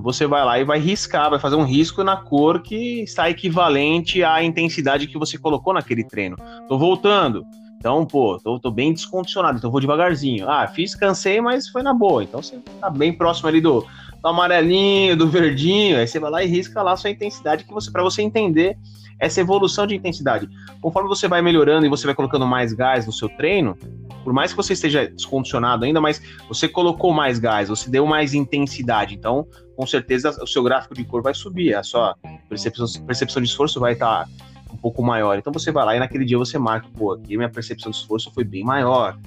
[0.00, 4.22] você vai lá e vai riscar, vai fazer um risco na cor que está equivalente
[4.24, 6.36] à intensidade que você colocou naquele treino.
[6.68, 7.46] Tô voltando.
[7.78, 10.48] Então, pô, tô, tô, bem descondicionado, então vou devagarzinho.
[10.48, 12.24] Ah, fiz, cansei, mas foi na boa.
[12.24, 13.80] Então você tá bem próximo ali do,
[14.22, 15.98] do amarelinho, do verdinho.
[15.98, 18.78] Aí você vai lá e risca lá a sua intensidade que você para você entender
[19.24, 20.48] essa evolução de intensidade.
[20.80, 23.76] Conforme você vai melhorando e você vai colocando mais gás no seu treino,
[24.22, 28.34] por mais que você esteja descondicionado ainda, mas você colocou mais gás, você deu mais
[28.34, 29.14] intensidade.
[29.14, 29.46] Então,
[29.76, 32.16] com certeza, o seu gráfico de cor vai subir, a sua
[32.48, 34.30] percepção, percepção de esforço vai estar tá
[34.72, 35.38] um pouco maior.
[35.38, 38.30] Então você vai lá e naquele dia você marca, pô, aqui minha percepção de esforço
[38.32, 39.18] foi bem maior.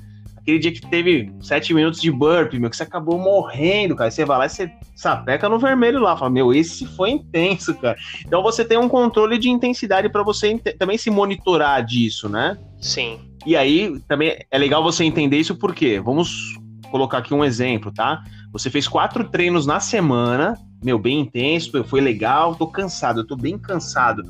[0.47, 4.09] Aquele dia que teve sete minutos de burp, meu, que você acabou morrendo, cara.
[4.09, 7.97] Você vai lá e você sapeca no vermelho lá, fala, meu, esse foi intenso, cara.
[8.25, 12.57] Então você tem um controle de intensidade para você também se monitorar disso, né?
[12.79, 13.19] Sim.
[13.45, 16.57] E aí também é legal você entender isso porque, vamos
[16.91, 18.23] colocar aqui um exemplo, tá?
[18.53, 23.35] Você fez quatro treinos na semana, meu, bem intenso, foi legal, tô cansado, eu tô
[23.35, 24.23] bem cansado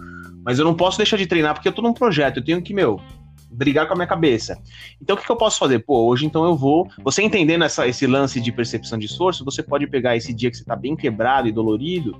[0.47, 2.73] mas eu não posso deixar de treinar porque eu tô num projeto, eu tenho que,
[2.73, 3.01] meu,
[3.49, 4.61] brigar com a minha cabeça.
[5.01, 5.79] Então o que, que eu posso fazer?
[5.79, 6.87] Pô, hoje então eu vou.
[7.03, 10.57] Você entendendo essa, esse lance de percepção de esforço, você pode pegar esse dia que
[10.57, 12.19] você tá bem quebrado e dolorido.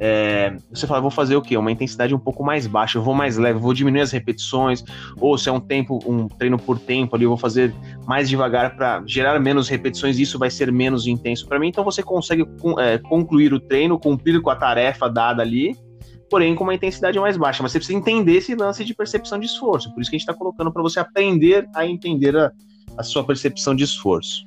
[0.00, 1.56] É, você fala, vou fazer o quê?
[1.56, 4.84] Uma intensidade um pouco mais baixa, eu vou mais leve, vou diminuir as repetições,
[5.20, 7.74] ou se é um tempo, um treino por tempo ali, eu vou fazer
[8.06, 11.66] mais devagar para gerar menos repetições, isso vai ser menos intenso para mim.
[11.66, 12.46] Então você consegue
[12.78, 15.76] é, concluir o treino, cumprir com a tarefa dada ali,
[16.28, 17.62] porém com uma intensidade mais baixa.
[17.62, 19.92] Mas você precisa entender esse lance de percepção de esforço.
[19.92, 22.52] Por isso que a gente está colocando para você aprender a entender a,
[22.96, 24.46] a sua percepção de esforço.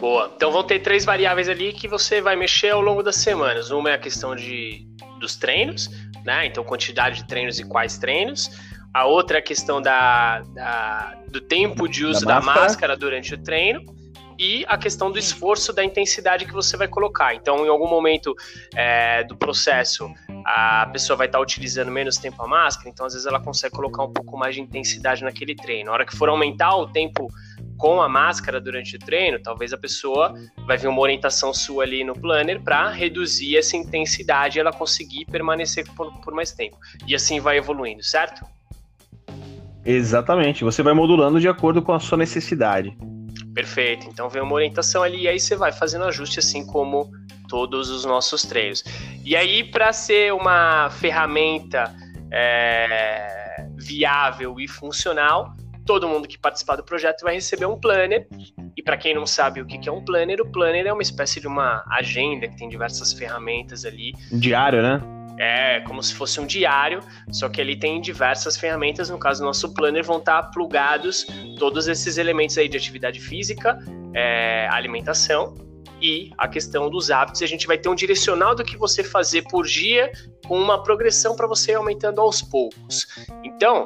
[0.00, 0.30] Boa.
[0.36, 3.70] Então vão ter três variáveis ali que você vai mexer ao longo das semanas.
[3.70, 4.86] Uma é a questão de,
[5.18, 5.88] dos treinos,
[6.24, 6.46] né?
[6.46, 8.50] Então quantidade de treinos e quais treinos.
[8.92, 12.54] A outra é a questão da, da do tempo de uso da máscara.
[12.54, 13.96] da máscara durante o treino
[14.38, 17.34] e a questão do esforço, da intensidade que você vai colocar.
[17.34, 18.34] Então, em algum momento
[18.74, 20.10] é, do processo,
[20.48, 24.04] a pessoa vai estar utilizando menos tempo a máscara, então às vezes ela consegue colocar
[24.04, 25.86] um pouco mais de intensidade naquele treino.
[25.86, 27.26] Na hora que for aumentar o tempo
[27.76, 30.32] com a máscara durante o treino, talvez a pessoa
[30.64, 35.24] vai ver uma orientação sua ali no planner para reduzir essa intensidade e ela conseguir
[35.24, 36.78] permanecer por, por mais tempo.
[37.08, 38.46] E assim vai evoluindo, certo?
[39.84, 42.96] Exatamente, você vai modulando de acordo com a sua necessidade.
[43.52, 44.06] Perfeito.
[44.08, 47.10] Então vem uma orientação ali e aí você vai fazendo ajuste assim como
[47.48, 48.84] todos os nossos treinos.
[49.24, 51.94] E aí, para ser uma ferramenta
[52.32, 55.52] é, viável e funcional,
[55.86, 58.26] todo mundo que participar do projeto vai receber um planner.
[58.76, 61.40] E para quem não sabe o que é um planner, o planner é uma espécie
[61.40, 64.12] de uma agenda que tem diversas ferramentas ali.
[64.32, 65.00] Diário, né?
[65.38, 69.10] É como se fosse um diário, só que ele tem diversas ferramentas.
[69.10, 71.26] No caso do nosso planner, vão estar plugados
[71.58, 73.78] todos esses elementos aí de atividade física,
[74.14, 75.65] é, alimentação
[76.00, 77.42] e a questão dos hábitos.
[77.42, 80.10] A gente vai ter um direcional do que você fazer por dia,
[80.46, 83.06] com uma progressão para você aumentando aos poucos.
[83.44, 83.84] Então,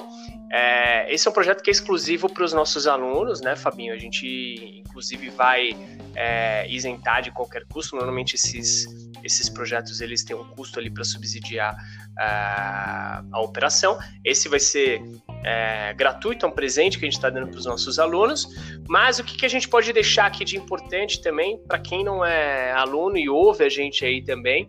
[0.53, 3.95] é, esse é um projeto que é exclusivo para os nossos alunos, né, Fabinho?
[3.95, 5.71] A gente, inclusive, vai
[6.17, 7.95] é, isentar de qualquer custo.
[7.95, 8.87] Normalmente, esses,
[9.23, 11.77] esses projetos eles têm um custo ali para subsidiar
[12.19, 13.97] a, a operação.
[14.25, 15.01] Esse vai ser
[15.45, 18.49] é, gratuito, é um presente que a gente está dando para os nossos alunos.
[18.89, 22.25] Mas o que, que a gente pode deixar aqui de importante também, para quem não
[22.25, 24.69] é aluno e ouve a gente aí também,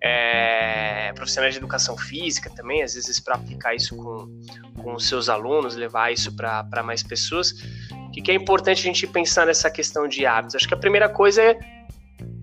[0.00, 4.28] é, profissionais de educação física também, às vezes para aplicar isso com,
[4.86, 7.50] com os seus alunos, levar isso para mais pessoas.
[7.90, 10.54] O que, que é importante a gente pensar nessa questão de hábitos?
[10.54, 11.58] Acho que a primeira coisa é,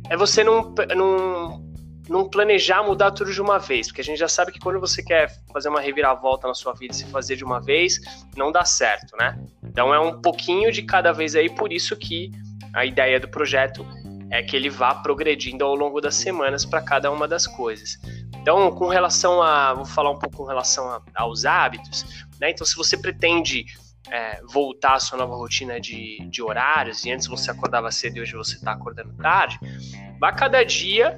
[0.10, 1.64] é você não, não
[2.10, 5.02] não planejar mudar tudo de uma vez, porque a gente já sabe que quando você
[5.02, 7.98] quer fazer uma reviravolta na sua vida e se fazer de uma vez,
[8.36, 9.39] não dá certo, né?
[9.64, 12.30] Então é um pouquinho de cada vez aí, por isso que
[12.74, 13.88] a ideia do projeto
[14.30, 17.98] é que ele vá progredindo ao longo das semanas para cada uma das coisas.
[18.44, 22.52] Então, com relação a, vou falar um pouco com relação a, aos hábitos, né?
[22.52, 23.66] Então, se você pretende
[24.12, 28.22] é, voltar à sua nova rotina de, de horários, e antes você acordava cedo e
[28.22, 29.58] hoje você está acordando tarde,
[30.20, 31.18] vá cada dia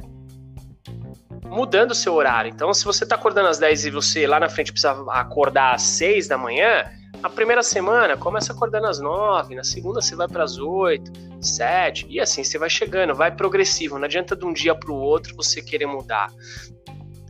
[1.44, 2.50] mudando o seu horário.
[2.50, 5.82] Então, se você está acordando às 10 e você lá na frente precisa acordar às
[5.82, 6.86] 6 da manhã,
[7.22, 11.12] na primeira semana começa acordando às 9, na segunda você vai para as 8,
[11.42, 13.98] 7, e assim você vai chegando, vai progressivo.
[13.98, 16.30] Não adianta de um dia para o outro você querer mudar.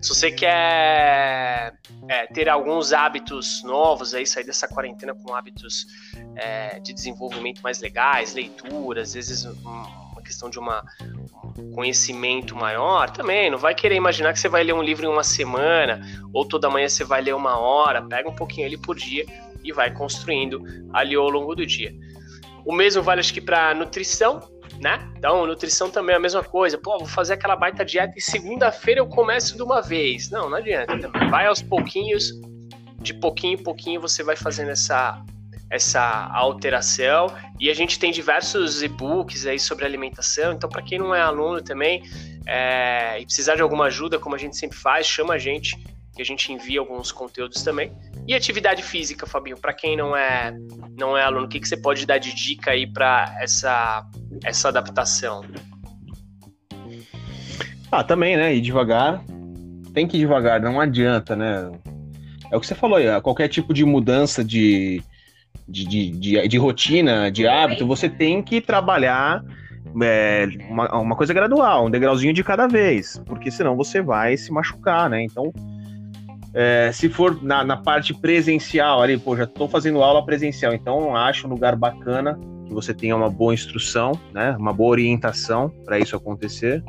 [0.05, 1.73] Se você quer
[2.07, 5.87] é, ter alguns hábitos novos, aí sair dessa quarentena com hábitos
[6.35, 10.85] é, de desenvolvimento mais legais, leitura, às vezes uma questão de uma,
[11.57, 15.09] um conhecimento maior, também não vai querer imaginar que você vai ler um livro em
[15.09, 15.99] uma semana
[16.31, 19.25] ou toda manhã você vai ler uma hora, pega um pouquinho ali por dia
[19.63, 20.61] e vai construindo
[20.93, 21.91] ali ao longo do dia.
[22.63, 24.39] O mesmo vale acho que para nutrição,
[24.79, 25.07] né?
[25.17, 26.77] Então, nutrição também é a mesma coisa.
[26.77, 30.29] Pô, vou fazer aquela baita dieta e segunda-feira eu começo de uma vez.
[30.29, 30.97] Não, não adianta.
[30.97, 31.29] Também.
[31.29, 32.31] Vai aos pouquinhos,
[32.99, 35.23] de pouquinho em pouquinho você vai fazendo essa
[35.67, 37.27] essa alteração
[37.59, 40.53] e a gente tem diversos e-books aí sobre alimentação.
[40.53, 42.03] Então, para quem não é aluno também
[42.45, 45.75] é, e precisar de alguma ajuda, como a gente sempre faz, chama a gente
[46.15, 47.91] que a gente envia alguns conteúdos também.
[48.25, 50.55] E atividade física, Fabinho, para quem não é
[50.97, 54.07] não é aluno, o que, que você pode dar de dica aí para essa
[54.43, 55.43] essa adaptação?
[57.91, 58.53] Ah, também, né?
[58.53, 59.23] Ir devagar.
[59.93, 61.71] Tem que ir devagar, não adianta, né?
[62.51, 65.01] É o que você falou aí, qualquer tipo de mudança de,
[65.67, 69.43] de, de, de, de rotina, de hábito, você tem que trabalhar
[70.03, 74.51] é, uma, uma coisa gradual, um degrauzinho de cada vez, porque senão você vai se
[74.51, 75.23] machucar, né?
[75.23, 75.51] Então,
[76.53, 81.15] é, se for na, na, parte presencial ali, pô, já estou fazendo aula presencial, então
[81.15, 84.55] acho um lugar bacana que você tenha uma boa instrução, né?
[84.57, 86.83] Uma boa orientação para isso acontecer.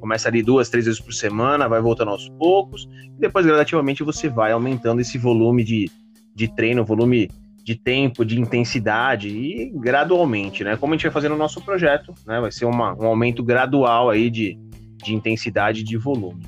[0.00, 4.28] Começa ali duas, três vezes por semana, vai voltando aos poucos, e depois gradativamente você
[4.28, 5.90] vai aumentando esse volume de,
[6.34, 7.30] de treino, volume
[7.64, 10.76] de tempo, de intensidade e gradualmente, né?
[10.76, 12.38] Como a gente vai fazer no nosso projeto, né?
[12.40, 14.58] Vai ser uma, um aumento gradual aí de,
[15.02, 16.44] de intensidade e de volume.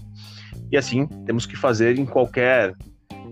[0.71, 2.75] E assim, temos que fazer em qualquer,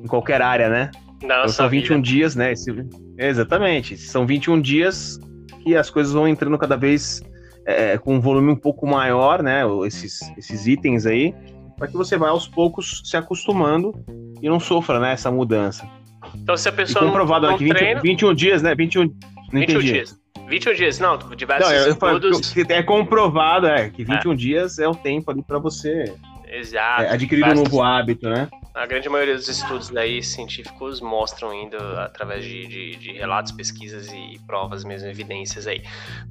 [0.02, 0.90] em qualquer área, né?
[1.24, 2.08] então, são 21 vida.
[2.08, 2.52] dias, né?
[2.52, 2.70] Esse,
[3.18, 3.96] exatamente.
[3.96, 5.18] São 21 dias
[5.64, 7.22] que as coisas vão entrando cada vez
[7.66, 9.62] é, com um volume um pouco maior, né?
[9.86, 11.34] Esses, esses itens aí,
[11.76, 13.94] para que você vá aos poucos se acostumando
[14.42, 15.88] e não sofra né, essa mudança.
[16.34, 18.00] Então, se a pessoa e comprovado não, não aqui, 20, treina...
[18.00, 18.74] 21 dias, né?
[18.74, 19.14] 21,
[19.52, 20.20] 21 dias.
[20.48, 22.56] 21 dias, não, diversos não, eu, estudos...
[22.68, 24.36] É comprovado, é, que 21 é.
[24.36, 26.12] dias é o tempo ali para você
[26.54, 27.02] Exato.
[27.02, 28.48] É, adquirir um novo hábito, né?
[28.74, 34.08] A grande maioria dos estudos daí científicos mostram indo através de, de, de, relatos, pesquisas
[34.08, 35.80] e provas mesmo, evidências aí.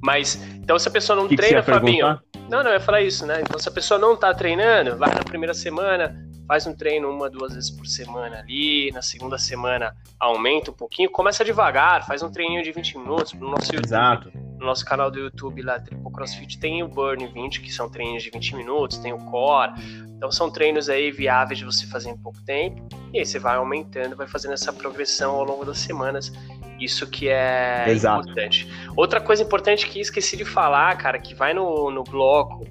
[0.02, 2.20] Mas, então se a pessoa não que treina, que Fabinho.
[2.50, 3.40] Não, não, eu ia falar isso, né?
[3.40, 6.14] Então se a pessoa não tá treinando, vai na primeira semana,
[6.46, 11.10] faz um treino uma, duas vezes por semana ali, na segunda semana aumenta um pouquinho,
[11.10, 14.32] começa devagar, faz um treininho de 20 minutos no nosso YouTube, Exato.
[14.58, 18.22] no nosso canal do YouTube lá, Triple CrossFit, tem o Burn 20, que são treinos
[18.22, 19.72] de 20 minutos, tem o Core,
[20.16, 23.56] então são treinos aí viáveis de você fazer em pouco tempo, e aí você vai
[23.56, 26.32] aumentando, vai fazendo essa progressão ao longo das semanas,
[26.78, 28.22] isso que é Exato.
[28.22, 28.68] importante.
[28.96, 32.66] Outra coisa importante que esqueci de falar, cara, que vai no, no bloco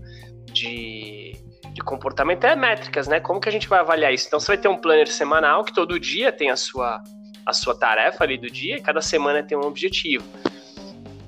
[0.52, 1.23] de
[1.74, 3.20] de comportamento é métricas, né?
[3.20, 4.28] Como que a gente vai avaliar isso?
[4.28, 7.02] Então você vai ter um planner semanal que todo dia tem a sua,
[7.46, 10.26] a sua tarefa ali do dia, e cada semana tem um objetivo.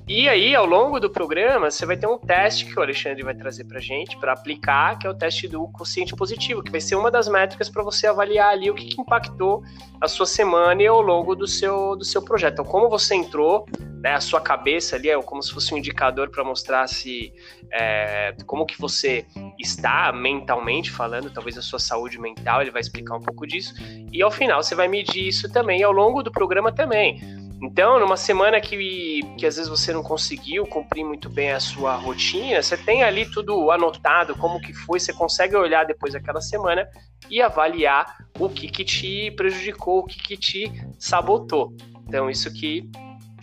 [0.08, 3.34] E aí, ao longo do programa, você vai ter um teste que o Alexandre vai
[3.34, 6.94] trazer para gente para aplicar, que é o teste do consciente positivo, que vai ser
[6.94, 9.64] uma das métricas para você avaliar ali o que, que, impactou
[10.00, 12.52] a sua semana e ao longo do seu, do seu projeto.
[12.52, 13.66] Então, como você entrou,
[14.00, 17.32] né, a sua cabeça ali é como se fosse um indicador para mostrar se
[17.72, 19.26] é, como que você
[19.58, 23.74] está mentalmente falando, talvez a sua saúde mental, ele vai explicar um pouco disso.
[24.12, 27.45] E ao final você vai medir isso também, ao longo do programa também.
[27.66, 31.96] Então, numa semana que, que às vezes você não conseguiu cumprir muito bem a sua
[31.96, 36.88] rotina, você tem ali tudo anotado, como que foi, você consegue olhar depois daquela semana
[37.28, 41.74] e avaliar o que, que te prejudicou, o que, que te sabotou.
[42.06, 42.88] Então, isso que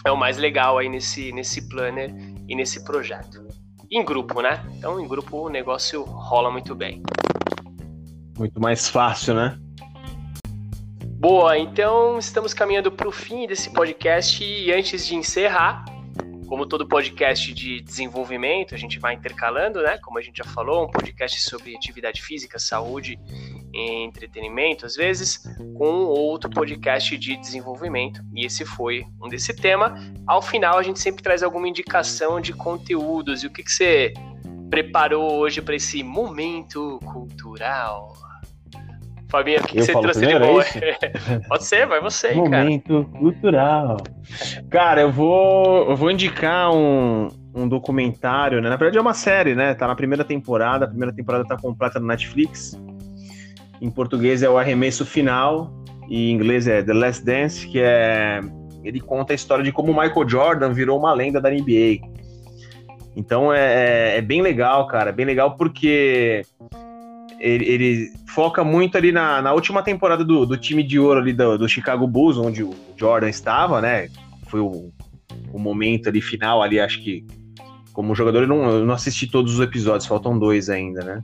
[0.06, 2.10] é o mais legal aí nesse, nesse planner
[2.48, 3.46] e nesse projeto.
[3.92, 4.66] Em grupo, né?
[4.78, 7.04] Então, em grupo o negócio rola muito bem.
[8.38, 9.60] Muito mais fácil, né?
[11.24, 15.86] Boa, então estamos caminhando para o fim desse podcast e antes de encerrar,
[16.48, 19.98] como todo podcast de desenvolvimento, a gente vai intercalando, né?
[20.00, 23.18] Como a gente já falou, um podcast sobre atividade física, saúde
[23.74, 25.42] e entretenimento, às vezes,
[25.78, 28.22] com outro podcast de desenvolvimento.
[28.36, 29.96] E esse foi um desse tema.
[30.28, 33.44] Ao final, a gente sempre traz alguma indicação de conteúdos.
[33.44, 34.14] E o que, que você
[34.70, 38.14] preparou hoje para esse momento cultural?
[39.34, 40.62] Fabinho, o que, que você trouxe de bom?
[40.62, 42.64] É Pode ser, vai você, Momento cara.
[42.64, 43.98] Momento cultural.
[44.70, 48.70] Cara, eu vou, eu vou indicar um, um documentário, né?
[48.70, 49.74] Na verdade é uma série, né?
[49.74, 52.80] Tá na primeira temporada, a primeira temporada tá completa no Netflix.
[53.82, 55.74] Em português é o Arremesso Final,
[56.08, 58.40] e em inglês é The Last Dance, que é
[58.84, 62.06] ele conta a história de como o Michael Jordan virou uma lenda da NBA.
[63.16, 66.44] Então é, é, é bem legal, cara, bem legal porque
[67.40, 71.34] ele, ele, foca muito ali na, na última temporada do, do, time de ouro ali
[71.34, 74.10] do, do, Chicago Bulls, onde o Jordan estava, né?
[74.48, 74.92] Foi o,
[75.52, 77.26] o momento ali final ali, acho que
[77.94, 81.24] como jogador eu não, eu não assisti todos os episódios, faltam dois ainda, né?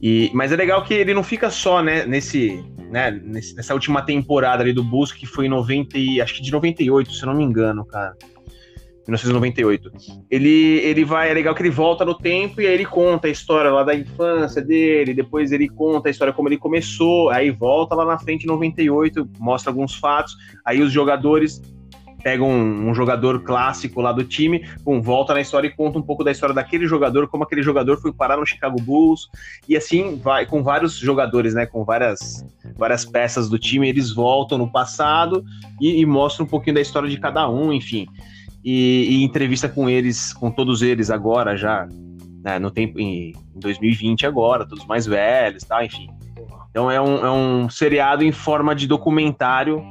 [0.00, 4.62] E, mas é legal que ele não fica só, né, nesse, né, nessa última temporada
[4.62, 7.34] ali do Bulls, que foi em 90 e, acho que de 98, se eu não
[7.34, 8.16] me engano, cara.
[9.08, 9.90] 1998.
[10.30, 13.30] Ele, ele vai, é legal que ele volta no tempo e aí ele conta a
[13.30, 17.94] história lá da infância dele, depois ele conta a história como ele começou, aí volta
[17.94, 21.62] lá na frente em 98, mostra alguns fatos, aí os jogadores
[22.22, 26.02] pegam um, um, jogador clássico lá do time, um, volta na história e conta um
[26.02, 29.28] pouco da história daquele jogador, como aquele jogador foi parar no Chicago Bulls,
[29.68, 32.44] e assim vai com vários jogadores, né, com várias,
[32.76, 35.44] várias peças do time, eles voltam no passado
[35.80, 38.06] e, e mostram um pouquinho da história de cada um, enfim
[38.64, 41.86] e, e entrevista com eles, com todos eles agora já,
[42.42, 46.08] né, no tempo em 2020 agora, todos mais velhos, tá, enfim.
[46.70, 49.82] Então é um, é um seriado em forma de documentário,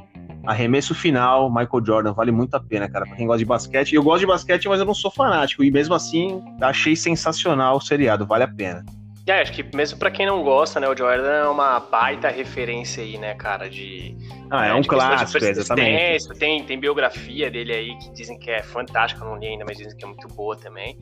[0.46, 3.94] arremesso final, Michael Jordan, vale muito a pena, cara, pra quem gosta de basquete.
[3.94, 7.80] Eu gosto de basquete, mas eu não sou fanático, e mesmo assim achei sensacional o
[7.80, 8.84] seriado, vale a pena.
[9.30, 13.02] É, acho que mesmo para quem não gosta, né, o Jordan é uma baita referência
[13.02, 14.16] aí, né, cara, de
[14.50, 16.28] Ah, é né, um clássico, exatamente.
[16.38, 19.76] Tem, tem biografia dele aí que dizem que é fantástica, eu não li ainda, mas
[19.76, 20.98] dizem que é muito boa também.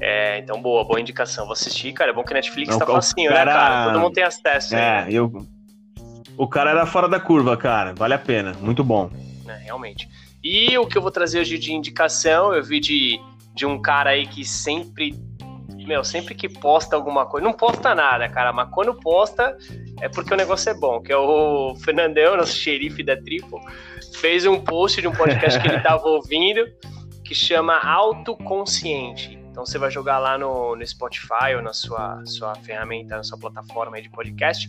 [0.00, 1.44] É, então, boa, boa indicação.
[1.44, 2.10] Vou assistir, cara.
[2.10, 3.84] É bom que a Netflix Não, tá facinho, cara- né, cara?
[3.92, 5.30] Todo mundo tem acesso aí, É, eu.
[6.36, 7.94] O cara era fora da curva, cara.
[7.94, 8.52] Vale a pena.
[8.60, 9.10] Muito bom.
[9.44, 10.08] né, realmente.
[10.42, 13.20] E o que eu vou trazer hoje de indicação, eu vi de,
[13.54, 15.14] de um cara aí que sempre,
[15.86, 19.56] meu, sempre que posta alguma coisa, não posta nada, cara, mas quando posta
[20.00, 23.60] é porque o negócio é bom, que é o Fernandão, nosso xerife da Triple,
[24.16, 26.66] fez um post de um podcast que ele tava ouvindo,
[27.24, 29.38] que chama Autoconsciente.
[29.50, 33.38] Então você vai jogar lá no, no Spotify ou na sua, sua ferramenta, na sua
[33.38, 34.66] plataforma de podcast,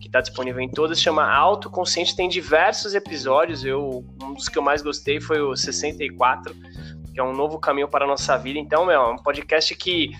[0.00, 3.62] que está disponível em todas, chama Autoconsciente, tem diversos episódios.
[3.64, 6.54] Eu, um dos que eu mais gostei foi o 64,
[7.12, 8.58] que é um novo caminho para a nossa vida.
[8.58, 10.10] Então, meu, é um podcast que,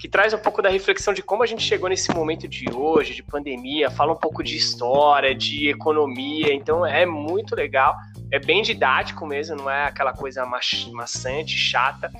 [0.00, 3.14] que traz um pouco da reflexão de como a gente chegou nesse momento de hoje,
[3.14, 6.54] de pandemia, fala um pouco de história, de economia.
[6.54, 7.94] Então, é muito legal.
[8.32, 12.10] É bem didático mesmo, não é aquela coisa maçante, chata.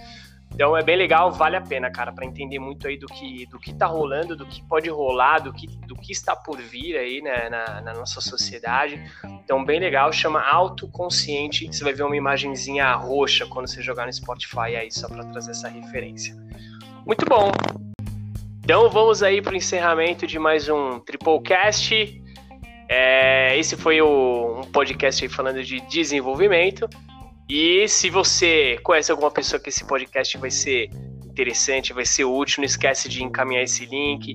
[0.53, 3.59] Então é bem legal, vale a pena, cara, para entender muito aí do que, do
[3.59, 7.23] que tá rolando, do que pode rolar, do que, do que está por vir aí
[7.23, 9.01] né, na, na nossa sociedade.
[9.43, 11.67] Então, bem legal, chama Autoconsciente.
[11.67, 15.53] Você vai ver uma imagenzinha roxa quando você jogar no Spotify aí, só para trazer
[15.53, 16.37] essa referência.
[17.07, 17.51] Muito bom.
[18.63, 22.23] Então vamos aí para o encerramento de mais um Triplecast.
[22.89, 26.89] É, esse foi o, um podcast falando de desenvolvimento.
[27.49, 30.89] E se você conhece alguma pessoa que esse podcast vai ser
[31.25, 34.35] interessante, vai ser útil, não esquece de encaminhar esse link.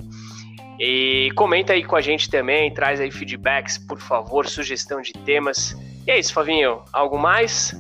[0.80, 5.78] E comenta aí com a gente também, traz aí feedbacks, por favor, sugestão de temas.
[6.06, 6.82] E é isso, Favinho.
[6.92, 7.74] Algo mais?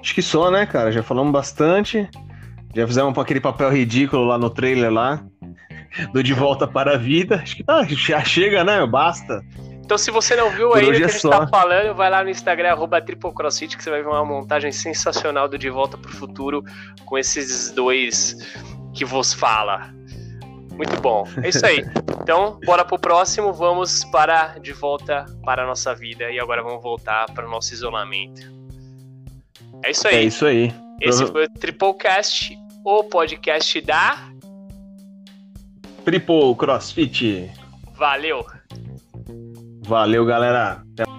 [0.00, 0.90] Acho que só, né, cara?
[0.90, 2.08] Já falamos bastante.
[2.78, 5.20] Já fizemos aquele papel ridículo lá no trailer lá.
[6.12, 7.40] Do De Volta para a Vida.
[7.42, 8.86] Acho que tá, já chega, né?
[8.86, 9.42] Basta.
[9.84, 11.30] Então, se você não viu ainda o que é a gente só.
[11.30, 15.48] tá falando, vai lá no Instagram, arroba TripleCrossFit, que você vai ver uma montagem sensacional
[15.48, 16.62] do De Volta pro Futuro
[17.04, 18.36] com esses dois
[18.94, 19.92] que vos fala.
[20.76, 21.26] Muito bom.
[21.42, 21.84] É isso aí.
[22.28, 23.54] Então, bora pro próximo.
[23.54, 26.30] Vamos para De Volta para a nossa vida.
[26.30, 28.42] E agora vamos voltar para o nosso isolamento.
[29.82, 30.14] É isso aí.
[30.14, 30.74] É isso aí.
[31.00, 32.54] Esse foi o Triplecast,
[32.88, 34.16] o podcast da.
[36.06, 37.50] Triple CrossFit.
[37.94, 38.46] Valeu!
[39.84, 40.82] Valeu, galera.
[40.94, 41.17] Até